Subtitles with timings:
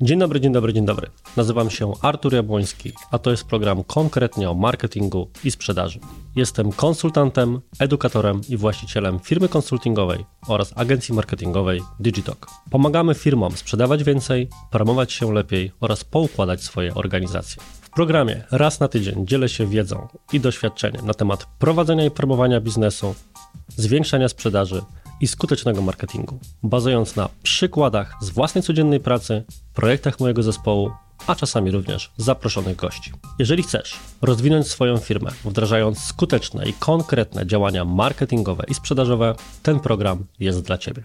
[0.00, 1.10] Dzień dobry, dzień dobry, dzień dobry.
[1.36, 6.00] Nazywam się Artur Jabłoński, a to jest program konkretnie o marketingu i sprzedaży.
[6.36, 12.46] Jestem konsultantem, edukatorem i właścicielem firmy konsultingowej oraz agencji marketingowej Digitalk.
[12.70, 17.62] Pomagamy firmom sprzedawać więcej, promować się lepiej oraz poukładać swoje organizacje.
[17.80, 22.60] W programie raz na tydzień dzielę się wiedzą i doświadczeniem na temat prowadzenia i promowania
[22.60, 23.14] biznesu,
[23.68, 24.82] zwiększania sprzedaży
[25.20, 29.44] i skutecznego marketingu, bazując na przykładach z własnej codziennej pracy,
[29.74, 30.90] projektach mojego zespołu,
[31.26, 33.12] a czasami również zaproszonych gości.
[33.38, 40.24] Jeżeli chcesz rozwinąć swoją firmę, wdrażając skuteczne i konkretne działania marketingowe i sprzedażowe, ten program
[40.40, 41.02] jest dla Ciebie.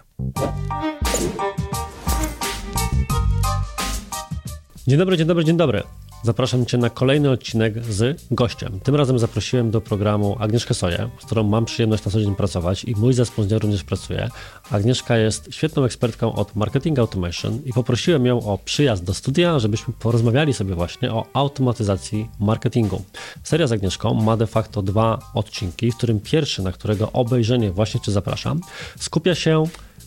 [4.88, 5.84] Dzień dobry, dzień dobry, dzień dobry.
[6.24, 8.80] Zapraszam Cię na kolejny odcinek z gościem.
[8.84, 12.84] Tym razem zaprosiłem do programu Agnieszkę Soję, z którą mam przyjemność na co dzień pracować
[12.84, 14.30] i mój zespół z nią również pracuje.
[14.72, 19.94] Agnieszka jest świetną ekspertką od Marketing Automation i poprosiłem ją o przyjazd do studia, żebyśmy
[20.00, 23.04] porozmawiali sobie właśnie o automatyzacji marketingu.
[23.44, 28.02] Seria z Agnieszką ma de facto dwa odcinki, w którym pierwszy, na którego obejrzenie właśnie
[28.02, 28.62] Cię zapraszam,
[29.00, 29.64] skupia się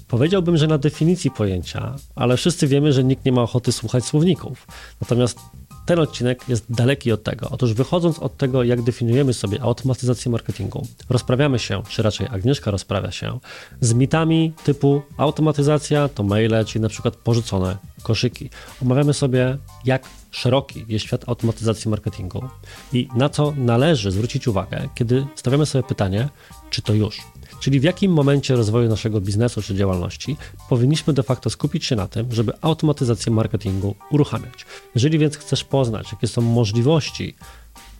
[0.08, 4.66] Powiedziałbym, że na definicji pojęcia, ale wszyscy wiemy, że nikt nie ma ochoty słuchać słowników.
[5.00, 5.38] Natomiast
[5.86, 7.48] ten odcinek jest daleki od tego.
[7.50, 13.10] Otóż wychodząc od tego, jak definiujemy sobie automatyzację marketingu, rozprawiamy się, czy raczej Agnieszka rozprawia
[13.10, 13.38] się,
[13.80, 18.50] z mitami typu automatyzacja to maile, czyli na przykład porzucone koszyki.
[18.82, 22.44] Omawiamy sobie, jak szeroki jest świat automatyzacji marketingu
[22.92, 26.28] i na co należy zwrócić uwagę, kiedy stawiamy sobie pytanie,
[26.70, 27.20] czy to już
[27.60, 30.36] Czyli w jakim momencie rozwoju naszego biznesu czy działalności
[30.68, 34.66] powinniśmy de facto skupić się na tym, żeby automatyzację marketingu uruchamiać.
[34.94, 37.34] Jeżeli więc chcesz poznać, jakie są możliwości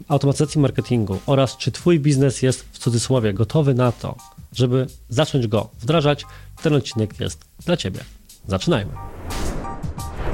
[0.09, 4.17] automatyzacji marketingu oraz czy Twój biznes jest w cudzysłowie gotowy na to,
[4.53, 6.25] żeby zacząć go wdrażać,
[6.63, 8.01] ten odcinek jest dla Ciebie.
[8.49, 8.93] Zaczynajmy.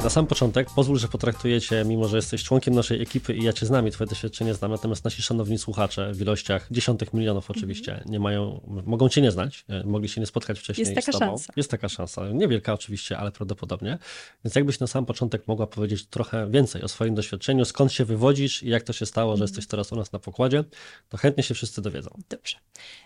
[0.05, 3.67] Na sam początek pozwól, że potraktujecie, mimo że jesteś członkiem naszej ekipy i ja cię
[3.67, 8.11] znam i twoje doświadczenie znam, natomiast nasi szanowni słuchacze w ilościach dziesiątek milionów oczywiście -hmm.
[8.11, 11.21] nie mają, mogą cię nie znać, e, mogli się nie spotkać wcześniej Jest taka z
[11.21, 11.27] tobą.
[11.27, 11.53] szansa.
[11.57, 13.99] Jest taka szansa, niewielka oczywiście, ale prawdopodobnie.
[14.45, 18.63] Więc jakbyś na sam początek mogła powiedzieć trochę więcej o swoim doświadczeniu, skąd się wywodzisz
[18.63, 19.49] i jak to się stało, że mhm.
[19.49, 20.65] jesteś teraz u nas na pokładzie,
[21.09, 22.11] to chętnie się wszyscy dowiedzą.
[22.29, 22.57] Dobrze.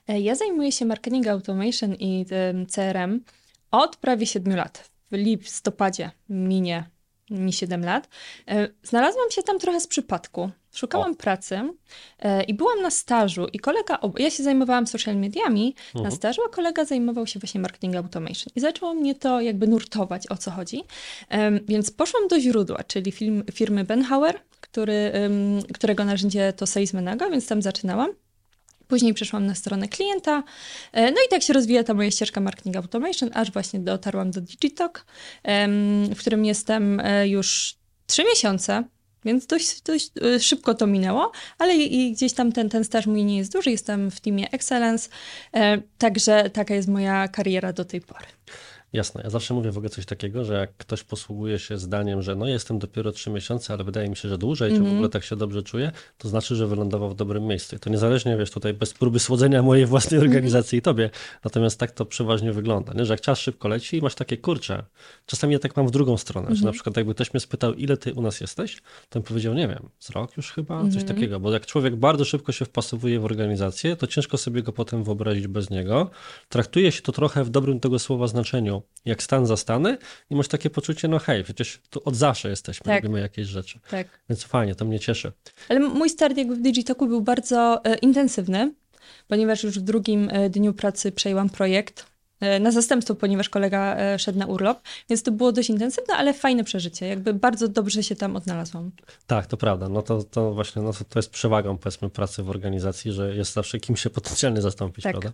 [0.09, 2.27] E, ja zajmuję się marketing automation i
[2.69, 3.21] CRM
[3.71, 6.91] od prawie 7 lat w listopadzie minie
[7.31, 8.09] mi 7 lat.
[8.49, 10.51] E, znalazłam się tam trochę z przypadku.
[10.75, 11.15] Szukałam o.
[11.15, 11.61] pracy
[12.19, 16.05] e, i byłam na stażu i kolega, ja się zajmowałam social mediami mhm.
[16.05, 18.53] na stażu, a kolega zajmował się właśnie marketing automation.
[18.57, 20.83] I zaczęło mnie to jakby nurtować, o co chodzi.
[21.69, 23.13] Więc poszłam do źródła, czyli
[23.53, 25.13] firmy Benhauer, który,
[25.75, 28.13] którego narzędzie to Salesmanego, więc tam zaczynałam.
[28.89, 30.43] Później przeszłam na stronę klienta.
[30.93, 34.41] E, no i tak się rozwija ta moja ścieżka marketing automation, aż właśnie dotarłam do
[34.41, 35.07] Digitalk,
[36.15, 37.77] w którym jestem e, już
[38.07, 38.85] trzy miesiące.
[39.25, 43.25] Więc dość, dość e, szybko to minęło, ale i gdzieś tam ten, ten staż mój
[43.25, 43.71] nie jest duży.
[43.71, 45.09] Jestem w teamie Excellence,
[45.99, 48.27] także taka jest moja kariera do tej pory.
[48.97, 52.37] Jasne, ja zawsze mówię w ogóle coś takiego, że jak ktoś posługuje się zdaniem, że
[52.37, 54.79] no jestem dopiero trzy miesiące, ale wydaje mi się, że dłużej, mm -hmm.
[54.79, 54.97] czy w mhm.
[54.97, 57.77] ogóle tak się dobrze czuję, to znaczy, że wylądował w dobrym miejscu.
[57.77, 60.31] I to niezależnie, wiesz, tutaj bez próby słodzenia mojej własnej mhm.
[60.31, 60.83] organizacji mm -hmm.
[60.83, 61.11] i tobie,
[61.45, 63.07] natomiast tak to przeważnie wygląda, nie?
[63.07, 64.85] że jak czas szybko leci i masz takie, kurcze,
[65.27, 66.59] czasami ja tak mam w drugą stronę, mm -hmm.
[66.59, 66.75] że na mhm.
[66.75, 68.77] przykład jakby ktoś mnie spytał, ile ty u nas jesteś,
[69.09, 72.25] to bym powiedział, nie wiem, z rok już chyba, coś takiego, bo jak człowiek bardzo
[72.25, 76.11] szybko się wpasowuje w organizację, to ciężko sobie go potem wyobrazić bez niego.
[76.49, 79.99] Traktuje się to trochę w dobrym tego słowa znaczeniu, jak stan za Stany
[80.31, 83.03] i masz takie poczucie, no hej, przecież tu od zawsze jesteśmy, tak.
[83.03, 83.81] robimy jakieś rzeczy.
[83.91, 84.07] Tak.
[84.29, 85.33] Więc fajnie, to mnie cieszy.
[85.69, 88.73] Ale mój start jakby w Digitoku był bardzo e, intensywny,
[89.29, 92.07] ponieważ już w drugim e, dniu pracy przejęłam projekt
[92.41, 94.81] e, na zastępstwo, ponieważ kolega e, szedł na urlop,
[95.11, 97.09] więc to było dość intensywne, ale fajne przeżycie.
[97.09, 98.91] Jakby bardzo dobrze się tam odnalazłam.
[99.27, 99.89] Tak, to prawda.
[99.89, 103.53] No to, to właśnie no to, to jest przewagą powiedzmy pracy w organizacji, że jest
[103.53, 105.13] zawsze kim się potencjalnie zastąpić, tak.
[105.13, 105.33] prawda?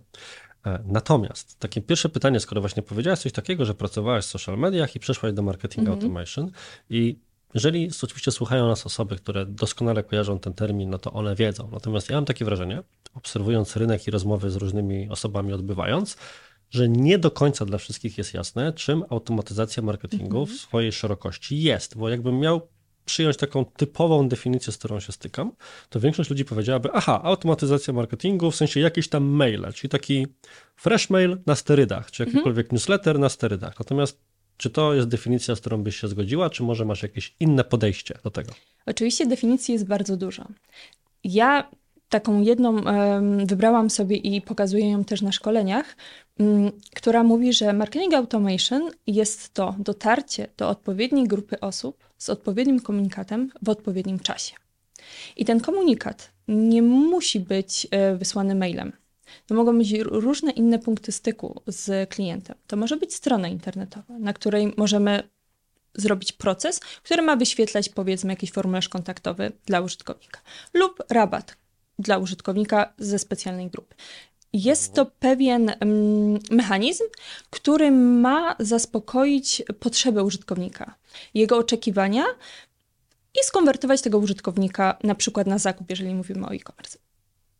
[0.65, 4.95] E, natomiast takie pierwsze pytanie, skoro właśnie powiedziałaś coś takiego, że pracowałaś w social mediach
[4.95, 6.03] i przeszłaś do marketing mm -hmm.
[6.03, 6.51] automation
[6.89, 7.19] i
[7.53, 11.69] jeżeli oczywiście słuchają nas osoby, które doskonale kojarzą ten termin, no to one wiedzą.
[11.71, 12.83] Natomiast ja mam takie wrażenie,
[13.13, 16.17] obserwując rynek i rozmowy z różnymi osobami odbywając,
[16.69, 20.57] że nie do końca dla wszystkich jest jasne, czym automatyzacja marketingu mm -hmm.
[20.57, 21.97] w swojej szerokości jest.
[21.97, 22.67] Bo jakbym miał
[23.05, 25.51] przyjąć taką typową definicję, z którą się stykam,
[25.89, 30.27] to większość ludzi powiedziałaby, aha, automatyzacja marketingu, w sensie jakieś tam maile, czyli taki
[30.75, 32.35] fresh mail na sterydach, czy mhm.
[32.35, 32.75] jakikolwiek mhm.
[32.75, 33.79] newsletter na sterydach.
[33.79, 34.19] Natomiast
[34.57, 38.17] czy to jest definicja, z którą byś się zgodziła, czy może masz jakieś inne podejście
[38.23, 38.51] do tego?
[38.85, 40.47] Oczywiście definicji jest bardzo dużo.
[41.23, 41.69] Ja
[42.09, 42.75] taką jedną
[43.45, 45.95] wybrałam sobie i pokazuję ją też na szkoleniach,
[46.39, 52.79] mm, która mówi, że marketing automation jest to dotarcie do odpowiedniej grupy osób z odpowiednim
[52.79, 54.55] komunikatem w odpowiednim czasie.
[55.35, 58.91] I ten komunikat nie musi być e, wysłany mailem.
[59.47, 62.55] To mogą być różne inne punkty styku z klientem.
[62.67, 65.23] To może być strona internetowa, na której możemy
[65.95, 70.39] zrobić proces, który ma wyświetlać powiedzmy jakiś formularz kontaktowy dla użytkownika
[70.73, 71.57] lub rabat
[71.99, 73.95] dla użytkownika ze specjalnej grupy.
[74.53, 77.03] Jest to pewien mm, mechanizm,
[77.49, 80.95] który ma zaspokoić potrzeby użytkownika,
[81.33, 82.23] jego oczekiwania
[83.41, 86.97] i skonwertować tego użytkownika na przykład na zakup, jeżeli mówimy o e-commerce.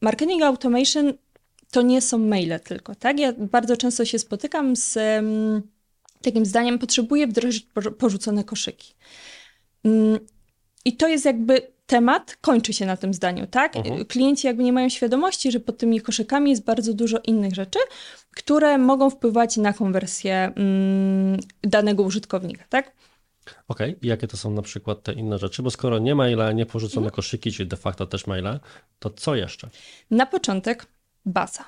[0.01, 1.13] Marketing automation
[1.71, 3.19] to nie są maile tylko, tak?
[3.19, 5.61] Ja bardzo często się spotykam z um,
[6.21, 7.67] takim zdaniem, potrzebuję wdrożyć
[7.97, 8.93] porzucone koszyki.
[9.83, 10.19] Um,
[10.85, 13.75] I to jest jakby temat, kończy się na tym zdaniu, tak?
[13.75, 14.07] -huh.
[14.07, 17.79] Klienci jakby nie mają świadomości, że pod tymi koszykami jest bardzo dużo innych rzeczy,
[18.35, 22.91] które mogą wpływać na konwersję um, danego użytkownika, tak?
[23.67, 23.99] Okej, okay.
[24.01, 25.63] jakie to są na przykład te inne rzeczy?
[25.63, 27.15] Bo skoro nie maile, nie porzucone mhm.
[27.15, 28.59] koszyki, czyli de facto też maile,
[28.99, 29.69] to co jeszcze?
[30.11, 30.85] Na początek
[31.25, 31.65] baza.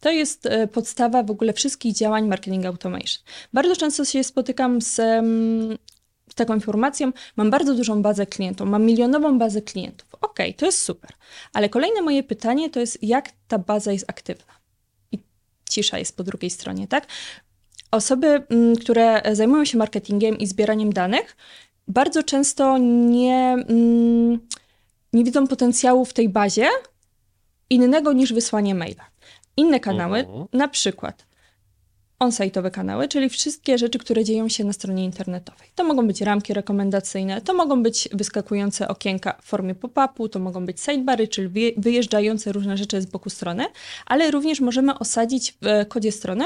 [0.00, 3.22] To jest e, podstawa w ogóle wszystkich działań marketing automation.
[3.52, 5.97] Bardzo często się spotykam z, z
[6.38, 10.08] taką informacją, mam bardzo dużą bazę klientów, mam milionową bazę klientów.
[10.20, 11.10] Ok, to jest super.
[11.52, 14.54] Ale kolejne moje pytanie to jest, jak ta baza jest aktywna?
[15.12, 15.18] I
[15.70, 17.06] cisza jest po drugiej stronie, tak?
[17.90, 18.42] Osoby,
[18.80, 21.36] które zajmują się marketingiem i zbieraniem danych,
[21.88, 23.56] bardzo często nie,
[25.12, 26.68] nie widzą potencjału w tej bazie
[27.70, 29.04] innego niż wysłanie maila.
[29.56, 30.46] Inne kanały, uh-huh.
[30.52, 31.27] na przykład
[32.18, 35.68] on-site'owe kanały, czyli wszystkie rzeczy, które dzieją się na stronie internetowej.
[35.74, 40.66] To mogą być ramki rekomendacyjne, to mogą być wyskakujące okienka w formie pop-upu, to mogą
[40.66, 43.64] być sidebary, czyli wyjeżdżające różne rzeczy z boku strony,
[44.06, 46.44] ale również możemy osadzić w kodzie strony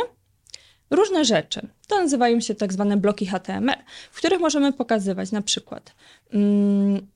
[0.90, 1.66] różne rzeczy.
[1.88, 3.76] To nazywają się tak zwane bloki HTML,
[4.10, 5.94] w których możemy pokazywać na przykład
[6.32, 7.06] mm,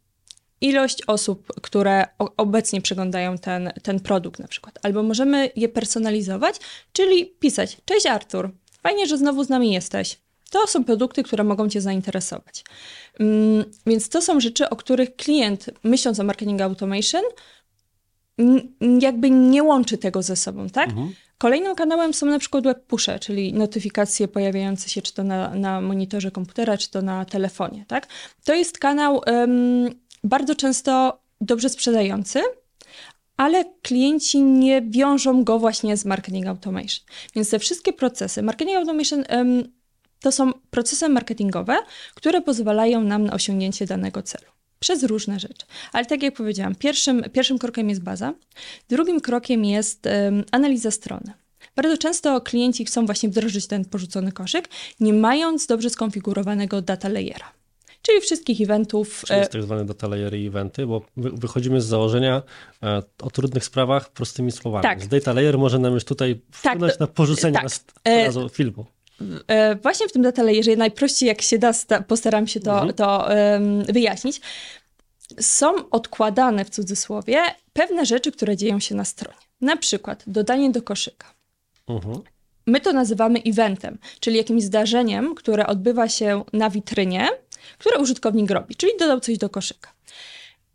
[0.61, 2.05] ilość osób, które
[2.37, 4.79] obecnie przeglądają ten, ten produkt na przykład.
[4.83, 6.57] Albo możemy je personalizować,
[6.93, 8.51] czyli pisać, cześć Artur,
[8.83, 10.19] fajnie, że znowu z nami jesteś.
[10.51, 12.65] To są produkty, które mogą Cię zainteresować.
[13.21, 17.23] Mm, więc to są rzeczy, o których klient, myśląc o marketing automation,
[19.01, 20.89] jakby nie łączy tego ze sobą, tak?
[20.89, 21.15] Mhm.
[21.39, 25.81] Kolejnym kanałem są na przykład web pushe, czyli notyfikacje pojawiające się czy to na, na
[25.81, 28.07] monitorze komputera, czy to na telefonie, tak?
[28.45, 29.91] To jest kanał um,
[30.25, 32.43] bardzo często dobrze sprzedający,
[33.37, 37.07] ale klienci nie wiążą go właśnie z marketing automation.
[37.35, 39.25] Więc te wszystkie procesy, marketing automation
[40.21, 41.77] to są procesy marketingowe,
[42.15, 44.47] które pozwalają nam na osiągnięcie danego celu.
[44.81, 45.67] Przez różne rzeczy.
[45.93, 48.35] Ale tak jak powiedziałam, pierwszym, pierwszym krokiem jest baza,
[48.89, 51.33] drugim krokiem jest um, analiza strony.
[51.77, 54.69] Bardzo często klienci chcą właśnie wdrożyć ten porzucony koszyk,
[55.01, 57.53] nie mając dobrze skonfigurowanego data layera
[58.07, 59.23] czyli wszystkich eventów.
[59.27, 62.43] Czyli jest tak zwane data layery i eventy, bo wychodzimy z założenia
[62.83, 64.83] e, o trudnych sprawach prostymi słowami.
[64.83, 65.05] Tak.
[65.05, 67.71] Z data layer może nam już tutaj wpłynąć tak, na porzucenie tak.
[68.05, 68.87] e, filmu.
[69.49, 71.73] E, właśnie w tym data layerze najprościej jak się da,
[72.09, 72.93] postaram się to, mhm.
[72.95, 74.41] to um, wyjaśnić.
[75.41, 77.43] Są odkładane w cudzysłowie
[77.73, 79.39] pewne rzeczy, które dzieją się na stronie.
[79.61, 81.27] Na przykład dodanie do koszyka.
[81.89, 82.23] Mhm.
[82.67, 87.29] My to nazywamy eventem, czyli jakimś zdarzeniem, które odbywa się na witrynie,
[87.79, 89.91] które użytkownik robi, czyli dodał coś do koszyka.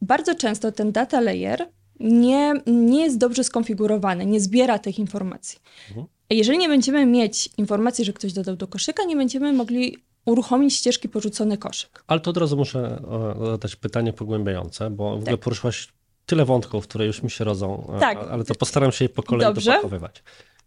[0.01, 1.67] Bardzo często ten data layer
[1.99, 5.59] nie, nie jest dobrze skonfigurowany, nie zbiera tych informacji.
[5.89, 6.07] Mhm.
[6.29, 11.09] Jeżeli nie będziemy mieć informacji, że ktoś dodał do koszyka, nie będziemy mogli uruchomić ścieżki
[11.09, 12.03] porzucony koszyk.
[12.07, 13.01] Ale to od razu muszę
[13.45, 15.39] zadać pytanie pogłębiające, bo w ogóle tak.
[15.39, 15.87] poruszyłaś
[16.25, 18.17] tyle wątków, które już mi się rodzą, tak.
[18.31, 19.71] ale to postaram się je po kolei Dobrze.
[19.71, 20.23] dopakowywać.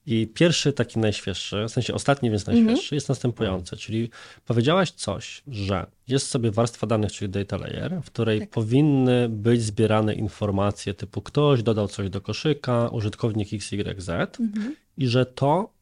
[0.06, 2.94] I pierwszy, taki najświeższy, w sensie ostatni, więc najświeższy, mm -hmm.
[2.94, 3.76] jest następujący.
[3.76, 4.11] Czyli
[4.46, 8.50] powiedziałaś coś, że jest sobie warstwa danych, czyli data layer, w której tak.
[8.50, 14.70] powinny być zbierane informacje typu ktoś dodał coś do koszyka, użytkownik XYZ mm -hmm.
[14.96, 15.74] i że to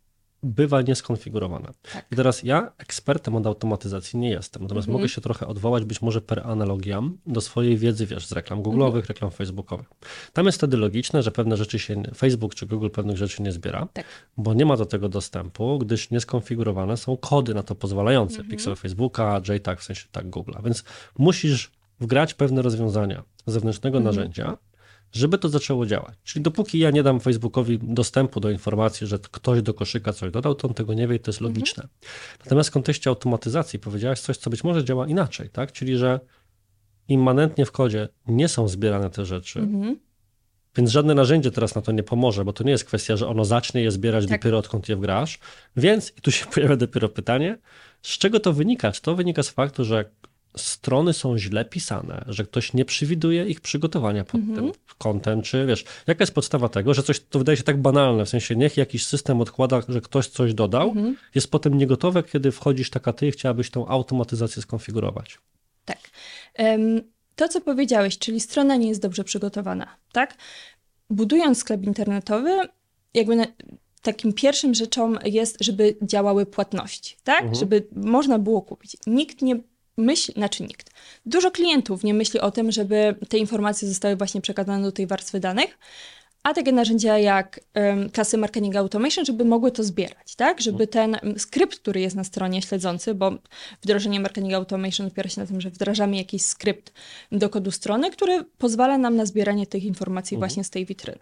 [0.42, 1.68] bywa nieskonfigurowane.
[1.92, 2.06] Tak.
[2.10, 5.00] I teraz ja ekspertem od automatyzacji nie jestem, natomiast mhm.
[5.00, 8.86] mogę się trochę odwołać być może per analogiam do swojej wiedzy, wiesz, z reklam google'owych,
[8.86, 9.04] mhm.
[9.08, 9.86] reklam facebookowych.
[10.32, 13.88] Tam jest wtedy logiczne, że pewne rzeczy się, Facebook czy Google pewnych rzeczy nie zbiera,
[13.92, 14.04] tak.
[14.36, 18.34] bo nie ma do tego dostępu, gdyż nieskonfigurowane są kody na to pozwalające.
[18.34, 18.50] Mhm.
[18.50, 20.64] Pixel Facebooka, JTAG, w sensie tak Google'a.
[20.64, 20.84] Więc
[21.18, 21.70] musisz
[22.00, 24.16] wgrać pewne rozwiązania zewnętrznego mhm.
[24.16, 24.58] narzędzia,
[25.12, 26.14] żeby to zaczęło działać.
[26.24, 30.54] Czyli dopóki ja nie dam Facebookowi dostępu do informacji, że ktoś do koszyka coś dodał,
[30.54, 31.54] to on tego nie wie i to jest mhm.
[31.54, 31.82] logiczne.
[31.82, 32.00] Mhm.
[32.44, 35.72] Natomiast w kontekście automatyzacji powiedziałaś coś, co być może działa inaczej, tak?
[35.72, 36.20] Czyli, że
[37.08, 39.96] immanentnie w kodzie nie są zbierane te rzeczy, mhm.
[40.76, 43.44] Więc żadne narzędzie teraz na to nie pomoże, bo to nie jest kwestia, że ono
[43.44, 44.40] zacznie je zbierać tak.
[44.40, 45.38] dopiero odkąd je wgrasz.
[45.76, 47.58] Więc i tu się pojawia dopiero pytanie,
[48.02, 48.92] z czego to wynika?
[48.92, 50.04] Czy to wynika z faktu, że
[50.56, 54.56] strony są źle pisane, że ktoś nie przewiduje ich przygotowania pod mm -hmm.
[54.56, 58.24] tym kątem, czy wiesz, jaka jest podstawa tego, że coś, to wydaje się tak banalne,
[58.24, 61.16] w sensie niech jakiś system odkłada, że ktoś coś dodał, mm -hmm.
[61.34, 65.38] jest potem niegotowe, kiedy wchodzisz taka ty i chciałabyś tą automatyzację skonfigurować.
[65.84, 65.98] Tak.
[67.36, 70.34] To, co powiedziałeś, czyli strona nie jest dobrze przygotowana, tak?
[71.10, 72.60] Budując sklep internetowy,
[73.14, 73.46] jakby na,
[74.02, 77.40] takim pierwszym rzeczą jest, żeby działały płatności, tak?
[77.40, 77.54] Mhm.
[77.54, 78.96] Żeby można było kupić.
[79.06, 79.60] Nikt nie
[79.96, 80.90] myśli, znaczy nikt.
[81.26, 85.40] Dużo klientów nie myśli o tym, żeby te informacje zostały właśnie przekazane do tej warstwy
[85.40, 85.78] danych,
[86.42, 90.60] a takie narzędzia jak um, klasy Marketing Automation, żeby mogły to zbierać, tak?
[90.60, 93.32] Żeby ten skrypt, który jest na stronie śledzący, bo
[93.82, 96.92] wdrożenie Marketing Automation opiera się na tym, że wdrażamy jakiś skrypt
[97.32, 100.50] do kodu strony, który pozwala nam na zbieranie tych informacji mhm.
[100.50, 101.20] właśnie z tej witryny.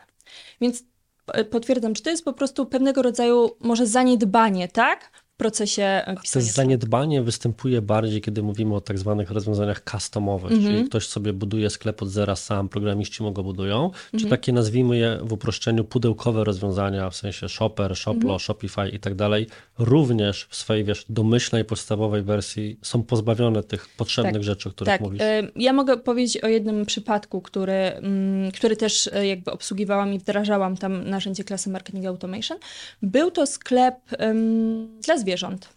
[0.60, 0.84] Więc
[1.32, 5.10] e, potwierdzam, że to jest po prostu pewnego rodzaju może zaniedbanie, tak?
[5.40, 6.46] Procesie e, pisania.
[6.46, 10.66] To zaniedbanie występuje bardziej, kiedy mówimy o tak zwanych rozwiązaniach customowych, mm -hmm.
[10.66, 14.10] czyli ktoś sobie buduje sklep od zera sam, programiści mu go budują, mm -hmm.
[14.10, 14.30] czy mhm.
[14.30, 18.42] takie nazwijmy je w uproszczeniu pudełkowe rozwiązania, w sensie Shopper, Shoplo, mm -hmm.
[18.42, 19.46] Shopify i tak dalej,
[19.78, 24.92] również w swojej, wiesz, domyślnej, podstawowej wersji są pozbawione tych potrzebnych tak, rzeczy, o których
[24.92, 25.00] tak.
[25.00, 25.22] mówisz.
[25.56, 30.76] Ja mogę powiedzieć o jednym przypadku, który, mm, który też e, jakby obsługiwałam i wdrażałam
[30.76, 32.58] tam narzędzie klasy Marketing Automation.
[33.02, 35.68] Był to sklep um, dla zwierząt zwierząt,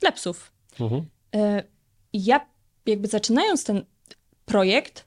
[0.00, 0.52] dla psów.
[0.80, 1.06] Mhm.
[1.34, 1.62] E,
[2.12, 2.46] ja
[2.86, 3.84] jakby zaczynając ten
[4.44, 5.04] projekt,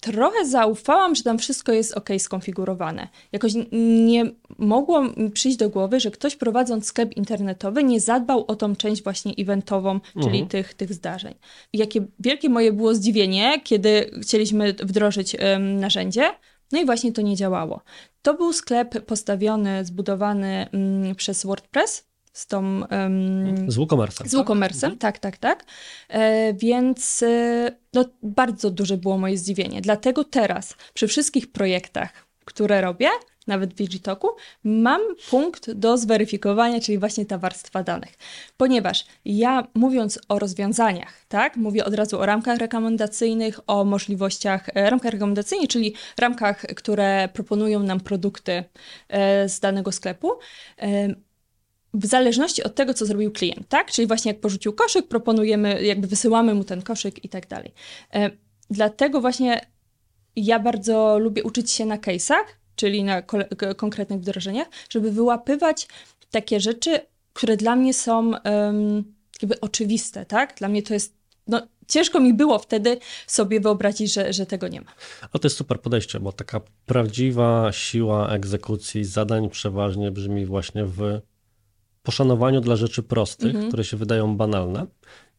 [0.00, 3.08] trochę zaufałam, że tam wszystko jest ok skonfigurowane.
[3.32, 3.52] Jakoś
[4.06, 4.24] nie
[4.58, 9.02] mogło mi przyjść do głowy, że ktoś prowadząc sklep internetowy nie zadbał o tą część
[9.02, 10.48] właśnie eventową, czyli mhm.
[10.48, 11.34] tych, tych zdarzeń.
[11.72, 16.30] Jakie wielkie moje było zdziwienie, kiedy chcieliśmy wdrożyć um, narzędzie,
[16.72, 17.80] no i właśnie to nie działało.
[18.22, 22.07] To był sklep postawiony, zbudowany um, przez WordPress,
[22.38, 22.82] z tą...
[22.90, 24.28] Um, z WooCommerce.
[24.28, 24.98] Z WooCommerce, tak?
[24.98, 25.64] tak, tak, tak.
[26.08, 29.80] E, więc e, no, bardzo duże było moje zdziwienie.
[29.80, 32.12] Dlatego teraz przy wszystkich projektach,
[32.44, 33.08] które robię,
[33.46, 34.28] nawet w Digitoku,
[34.64, 38.14] mam punkt do zweryfikowania, czyli właśnie ta warstwa danych.
[38.56, 44.90] Ponieważ ja mówiąc o rozwiązaniach, tak, mówię od razu o ramkach rekomendacyjnych, o możliwościach, e,
[44.90, 48.64] ramkach rekomendacyjnych, czyli ramkach, które proponują nam produkty
[49.08, 50.32] e, z danego sklepu,
[50.78, 51.27] e,
[51.94, 53.90] w zależności od tego, co zrobił klient, tak?
[53.90, 57.72] Czyli właśnie jak porzucił koszyk, proponujemy, jakby wysyłamy mu ten koszyk i tak dalej.
[58.14, 58.30] E,
[58.70, 59.60] dlatego właśnie
[60.36, 62.44] ja bardzo lubię uczyć się na case'ach,
[62.76, 63.22] czyli na
[63.76, 65.88] konkretnych wdrożeniach, żeby wyłapywać
[66.30, 67.00] takie rzeczy,
[67.32, 70.54] które dla mnie są um, jakby oczywiste, tak?
[70.58, 71.14] Dla mnie to jest,
[71.46, 74.90] no ciężko mi było wtedy sobie wyobrazić, że, że tego nie ma.
[75.32, 81.20] A to jest super podejście, bo taka prawdziwa siła egzekucji zadań przeważnie brzmi właśnie w
[82.08, 83.68] poszanowaniu dla rzeczy prostych, -hmm.
[83.68, 84.86] które się wydają banalne.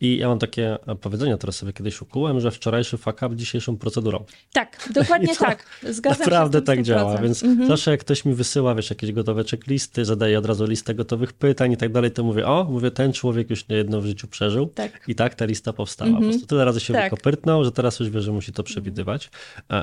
[0.02, 4.26] I ja mam takie powiedzenie, które sobie kiedyś ukułem, że wczorajszy fuck up dzisiejszą procedurą.
[4.54, 5.66] Tak, dokładnie tak.
[5.90, 7.68] Zgadzam naprawdę się tak działa, więc mm -hmm.
[7.68, 11.72] zawsze jak ktoś mi wysyła, wiesz, jakieś gotowe checklisty, zadaje od razu listę gotowych pytań
[11.72, 14.68] i tak dalej, to mówię, o, mówię, ten człowiek już nie jedno w życiu przeżył
[14.68, 15.02] tak.
[15.08, 16.10] i tak ta lista powstała.
[16.10, 16.26] Mm -hmm.
[16.26, 17.04] Po prostu tyle razy się tak.
[17.04, 19.30] wykopyrtnął, że teraz już wie, że musi to przewidywać.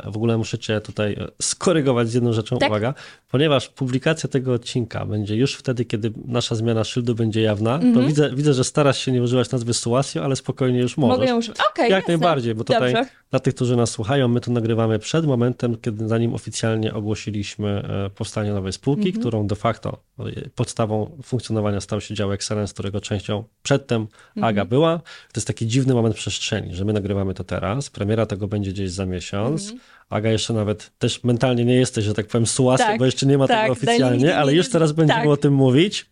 [0.04, 2.70] W ogóle muszę cię tutaj e, skorygować z jedną rzeczą, tak.
[2.70, 2.94] uwaga,
[3.30, 7.94] ponieważ publikacja tego odcinka będzie już wtedy, kiedy nasza zmiana szyldu będzie jawna, mm -hmm.
[7.94, 8.06] to mhm.
[8.06, 9.74] widzę, widzę, że starasz się nie używać nazwy
[10.22, 11.18] Ale spokojnie już możesz.
[11.18, 12.12] Mogę już, okej, okay, Jak jasne.
[12.12, 13.10] najbardziej, bo tutaj Dobrze.
[13.30, 17.68] dla tych, którzy nas słuchają, my to nagrywamy przed momentem, kiedy zanim oficjalnie ogłosiliśmy
[18.06, 19.20] e, powstanie nowej spółki, mm -hmm.
[19.20, 24.44] którą de facto e, podstawą funkcjonowania stał się dział Excellence, którego częścią przedtem -hmm.
[24.44, 24.98] AGA była.
[24.98, 28.90] To jest taki dziwny moment przestrzeni, że my nagrywamy to teraz, premiera tego będzie gdzieś
[28.90, 29.96] za miesiąc, mm -hmm.
[30.10, 33.38] Aga jeszcze nawet też mentalnie nie jesteś, że tak powiem, sułasy, tak, bo jeszcze nie
[33.38, 35.28] ma tak, tego oficjalnie, ale już teraz będziemy tak.
[35.28, 36.06] o tym mówić.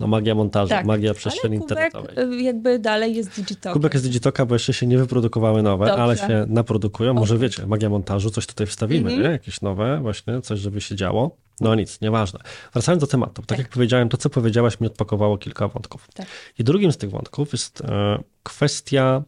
[0.00, 0.86] No magia montażu, tak.
[0.86, 2.44] magia przestrzeni kubek internetowej.
[2.44, 3.72] Jakby dalej jest Digitoka.
[3.72, 6.02] Kubek jest Digitoka, bo jeszcze się nie wyprodukowały nowe, Dobrze.
[6.02, 7.14] ale się naprodukują.
[7.14, 7.48] Może okay.
[7.48, 9.24] wiecie, magia montażu, coś tutaj wstawimy, mm -hmm.
[9.24, 9.30] nie?
[9.30, 11.36] Jakieś nowe właśnie, coś, żeby się działo.
[11.60, 12.40] No nic, nieważne.
[12.72, 13.34] Wracając do tematu.
[13.34, 16.08] Tak, tak jak powiedziałem, to co powiedziałaś mi odpakowało kilka wątków.
[16.14, 16.26] Tak.
[16.58, 19.22] I drugim z tych wątków jest e, kwestia,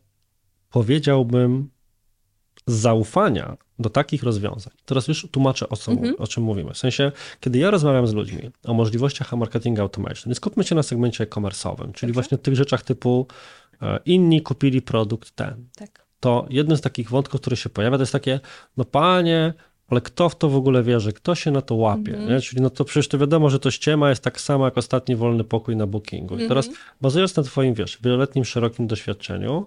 [0.71, 1.71] powiedziałbym,
[2.67, 4.73] zaufania do takich rozwiązań.
[4.85, 6.15] Teraz już tłumaczę, o, co, mhm.
[6.19, 6.75] o czym mówimy.
[6.75, 11.25] W sensie, kiedy ja rozmawiam z ludźmi o możliwościach marketing automation, skupmy się na segmencie
[11.25, 13.27] e-commerce'owym, czyli właśnie tych rzeczach typu
[13.83, 15.67] e, inni kupili produkt ten.
[15.77, 16.07] Tak.
[16.21, 18.41] To jeden z takich wątków, który się pojawia, to jest takie,
[18.77, 19.55] no panie,
[19.89, 22.31] ale kto w to w ogóle wierzy, kto się na to łapie, mm -hmm.
[22.31, 22.41] nie?
[22.41, 25.45] Czyli no to przecież to wiadomo, że to ściema jest tak samo jak ostatni wolny
[25.45, 26.39] pokój na bookingu.
[26.39, 26.87] I teraz mhm.
[27.01, 29.67] bazując na twoim, wiesz, wieloletnim, szerokim doświadczeniu,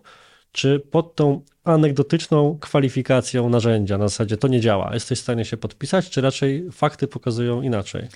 [0.53, 5.57] czy pod tą anegdotyczną kwalifikacją narzędzia na zasadzie to nie działa, jesteś w stanie się
[5.57, 8.07] podpisać, czy raczej fakty pokazują inaczej?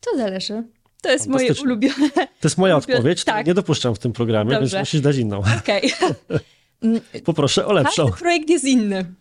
[0.00, 0.62] To zależy.
[1.02, 2.10] To jest moje ulubione.
[2.14, 3.46] To jest moja odpowiedź, tak.
[3.46, 4.76] nie dopuszczam w tym programie, Dobrze.
[4.76, 5.42] więc musisz dać inną.
[5.58, 5.92] Okej.
[6.80, 7.20] Okay.
[7.24, 8.04] Poproszę o lepszą.
[8.06, 9.14] Każdy projekt jest inny.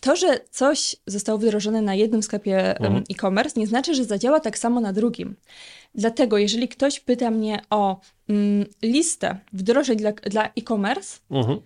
[0.00, 3.04] To, że coś zostało wdrożone na jednym sklepie mhm.
[3.10, 5.36] e-commerce, nie znaczy, że zadziała tak samo na drugim.
[5.94, 11.60] Dlatego, jeżeli ktoś pyta mnie o mm, listę wdrożeń dla, dla e-commerce, mhm.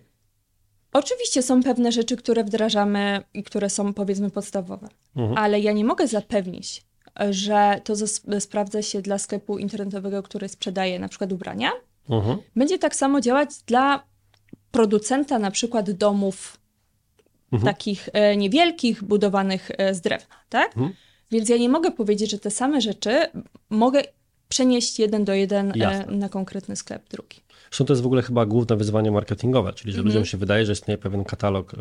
[0.93, 5.37] oczywiście są pewne rzeczy, które wdrażamy i które są powiedzmy podstawowe, mhm.
[5.37, 6.83] ale ja nie mogę zapewnić,
[7.29, 7.93] że to
[8.39, 11.71] sprawdza się dla sklepu internetowego, który sprzedaje na przykład ubrania.
[12.09, 12.37] Mhm.
[12.55, 14.03] Będzie tak samo działać dla
[14.71, 16.62] producenta na przykład domów
[17.53, 17.73] mhm.
[17.73, 20.67] takich e, niewielkich, budowanych e, z drewna, tak?
[20.67, 20.93] Mhm.
[21.31, 23.27] Więc ja nie mogę powiedzieć, że te same rzeczy
[23.69, 24.03] mogę
[24.49, 26.15] przenieść jeden do jeden e, Jasne.
[26.15, 27.37] na konkretny sklep drugi.
[27.69, 30.07] Zresztą to jest w ogóle chyba główne wyzwanie marketingowe, czyli że mhm.
[30.07, 31.75] ludziom się wydaje, że istnieje pewien katalog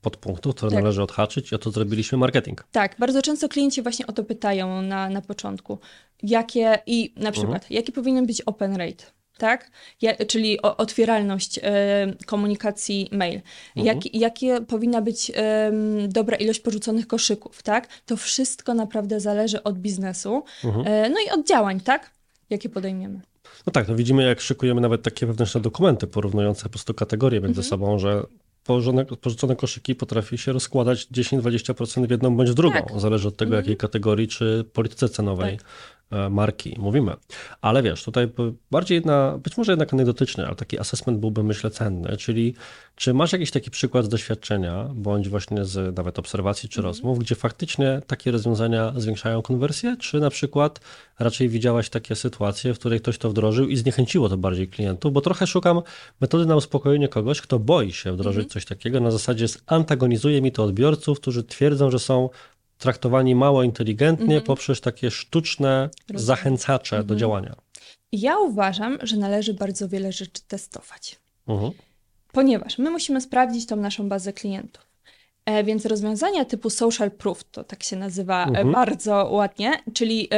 [0.00, 0.82] podpunktów, które tak.
[0.82, 2.64] należy odhaczyć i o to zrobiliśmy marketing.
[2.72, 5.78] Tak, bardzo często klienci właśnie o to pytają na, na początku.
[6.22, 7.74] Jakie i na przykład, mhm.
[7.74, 9.04] jaki powinien być open rate?
[9.38, 9.70] Tak?
[10.02, 11.62] Ja, czyli o, otwieralność y,
[12.26, 13.40] komunikacji mail.
[13.76, 13.86] Mhm.
[13.86, 17.88] Jak, jakie powinna być y, dobra ilość porzuconych koszyków, tak?
[18.06, 20.86] To wszystko naprawdę zależy od biznesu, mhm.
[20.86, 22.10] y, no i od działań, tak?
[22.50, 23.20] Jakie podejmiemy.
[23.66, 27.60] No tak, no widzimy jak szykujemy nawet takie wewnętrzne dokumenty porównujące po prostu kategorie między
[27.60, 27.68] mhm.
[27.68, 28.22] sobą, że
[28.64, 32.74] porzucone, porzucone koszyki potrafi się rozkładać 10-20% w jedną bądź w drugą.
[32.74, 33.00] Tak.
[33.00, 33.64] Zależy od tego, mhm.
[33.64, 35.66] jakiej kategorii czy polityce cenowej tak.
[36.10, 37.12] E, marki mówimy.
[37.60, 38.28] Ale wiesz, tutaj
[38.70, 42.54] bardziej jedna, być może jednak anegdotyczny, ale taki assessment byłby myślę cenny, czyli
[42.96, 46.90] czy masz jakiś taki przykład z doświadczenia, bądź właśnie z nawet obserwacji czy mm.
[46.90, 50.80] rozmów, gdzie faktycznie takie rozwiązania zwiększają konwersję, czy na przykład
[51.18, 55.20] raczej widziałaś takie sytuacje, w której ktoś to wdrożył i zniechęciło to bardziej klientów, bo
[55.20, 55.82] trochę szukam
[56.20, 58.50] metody na uspokojenie kogoś, kto boi się wdrożyć mm.
[58.50, 62.28] coś takiego, na zasadzie antagonizuje mi to odbiorców, którzy twierdzą, że są
[62.78, 64.42] traktowani mało inteligentnie mhm.
[64.42, 66.26] poprzez takie sztuczne Rozumiem.
[66.26, 67.18] zachęcacze do mhm.
[67.18, 67.54] działania.
[68.12, 71.18] Ja uważam, że należy bardzo wiele rzeczy testować.
[71.48, 71.72] Mhm.
[72.32, 74.86] Ponieważ my musimy sprawdzić tą naszą bazę klientów.
[75.44, 80.28] E, więc rozwiązania typu social proof, to tak się nazywa e, bardzo ładnie, czyli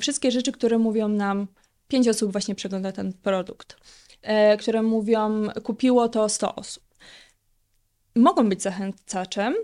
[0.00, 1.46] wszystkie rzeczy, które mówią nam,
[1.88, 3.76] pięć osób właśnie przegląda ten produkt,
[4.22, 6.84] e, które mówią, kupiło to 100 osób.
[8.14, 9.54] Mogą być zachęcaczem,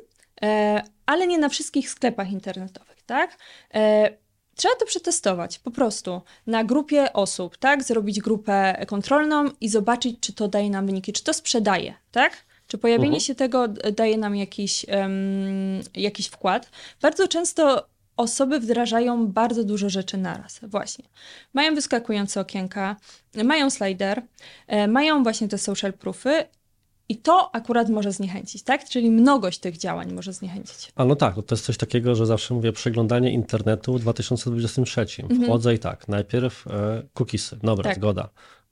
[1.07, 3.38] ale nie na wszystkich sklepach internetowych, tak?
[3.74, 4.11] E,
[4.55, 7.83] trzeba to przetestować po prostu na grupie osób, tak?
[7.83, 12.33] Zrobić grupę kontrolną i zobaczyć, czy to daje nam wyniki, czy to sprzedaje, tak?
[12.66, 13.20] Czy pojawienie mhm.
[13.20, 16.70] się tego daje nam jakiś, um, jakiś wkład?
[17.00, 21.05] Bardzo często osoby wdrażają bardzo dużo rzeczy naraz, właśnie.
[21.55, 22.96] Mają wyskakujące okienka,
[23.44, 24.22] mają slider,
[24.66, 26.44] e, mają właśnie te social proofy
[27.08, 28.88] i to akurat może zniechęcić, tak?
[28.88, 30.92] Czyli mnogość tych działań może zniechęcić.
[30.94, 35.06] A no tak, to jest coś takiego, że zawsze mówię przeglądanie internetu w 2023.
[35.22, 35.42] Mhm.
[35.42, 37.96] Wchodzę i tak, najpierw e, cookiesy, dobra, tak.
[37.96, 38.28] zgoda.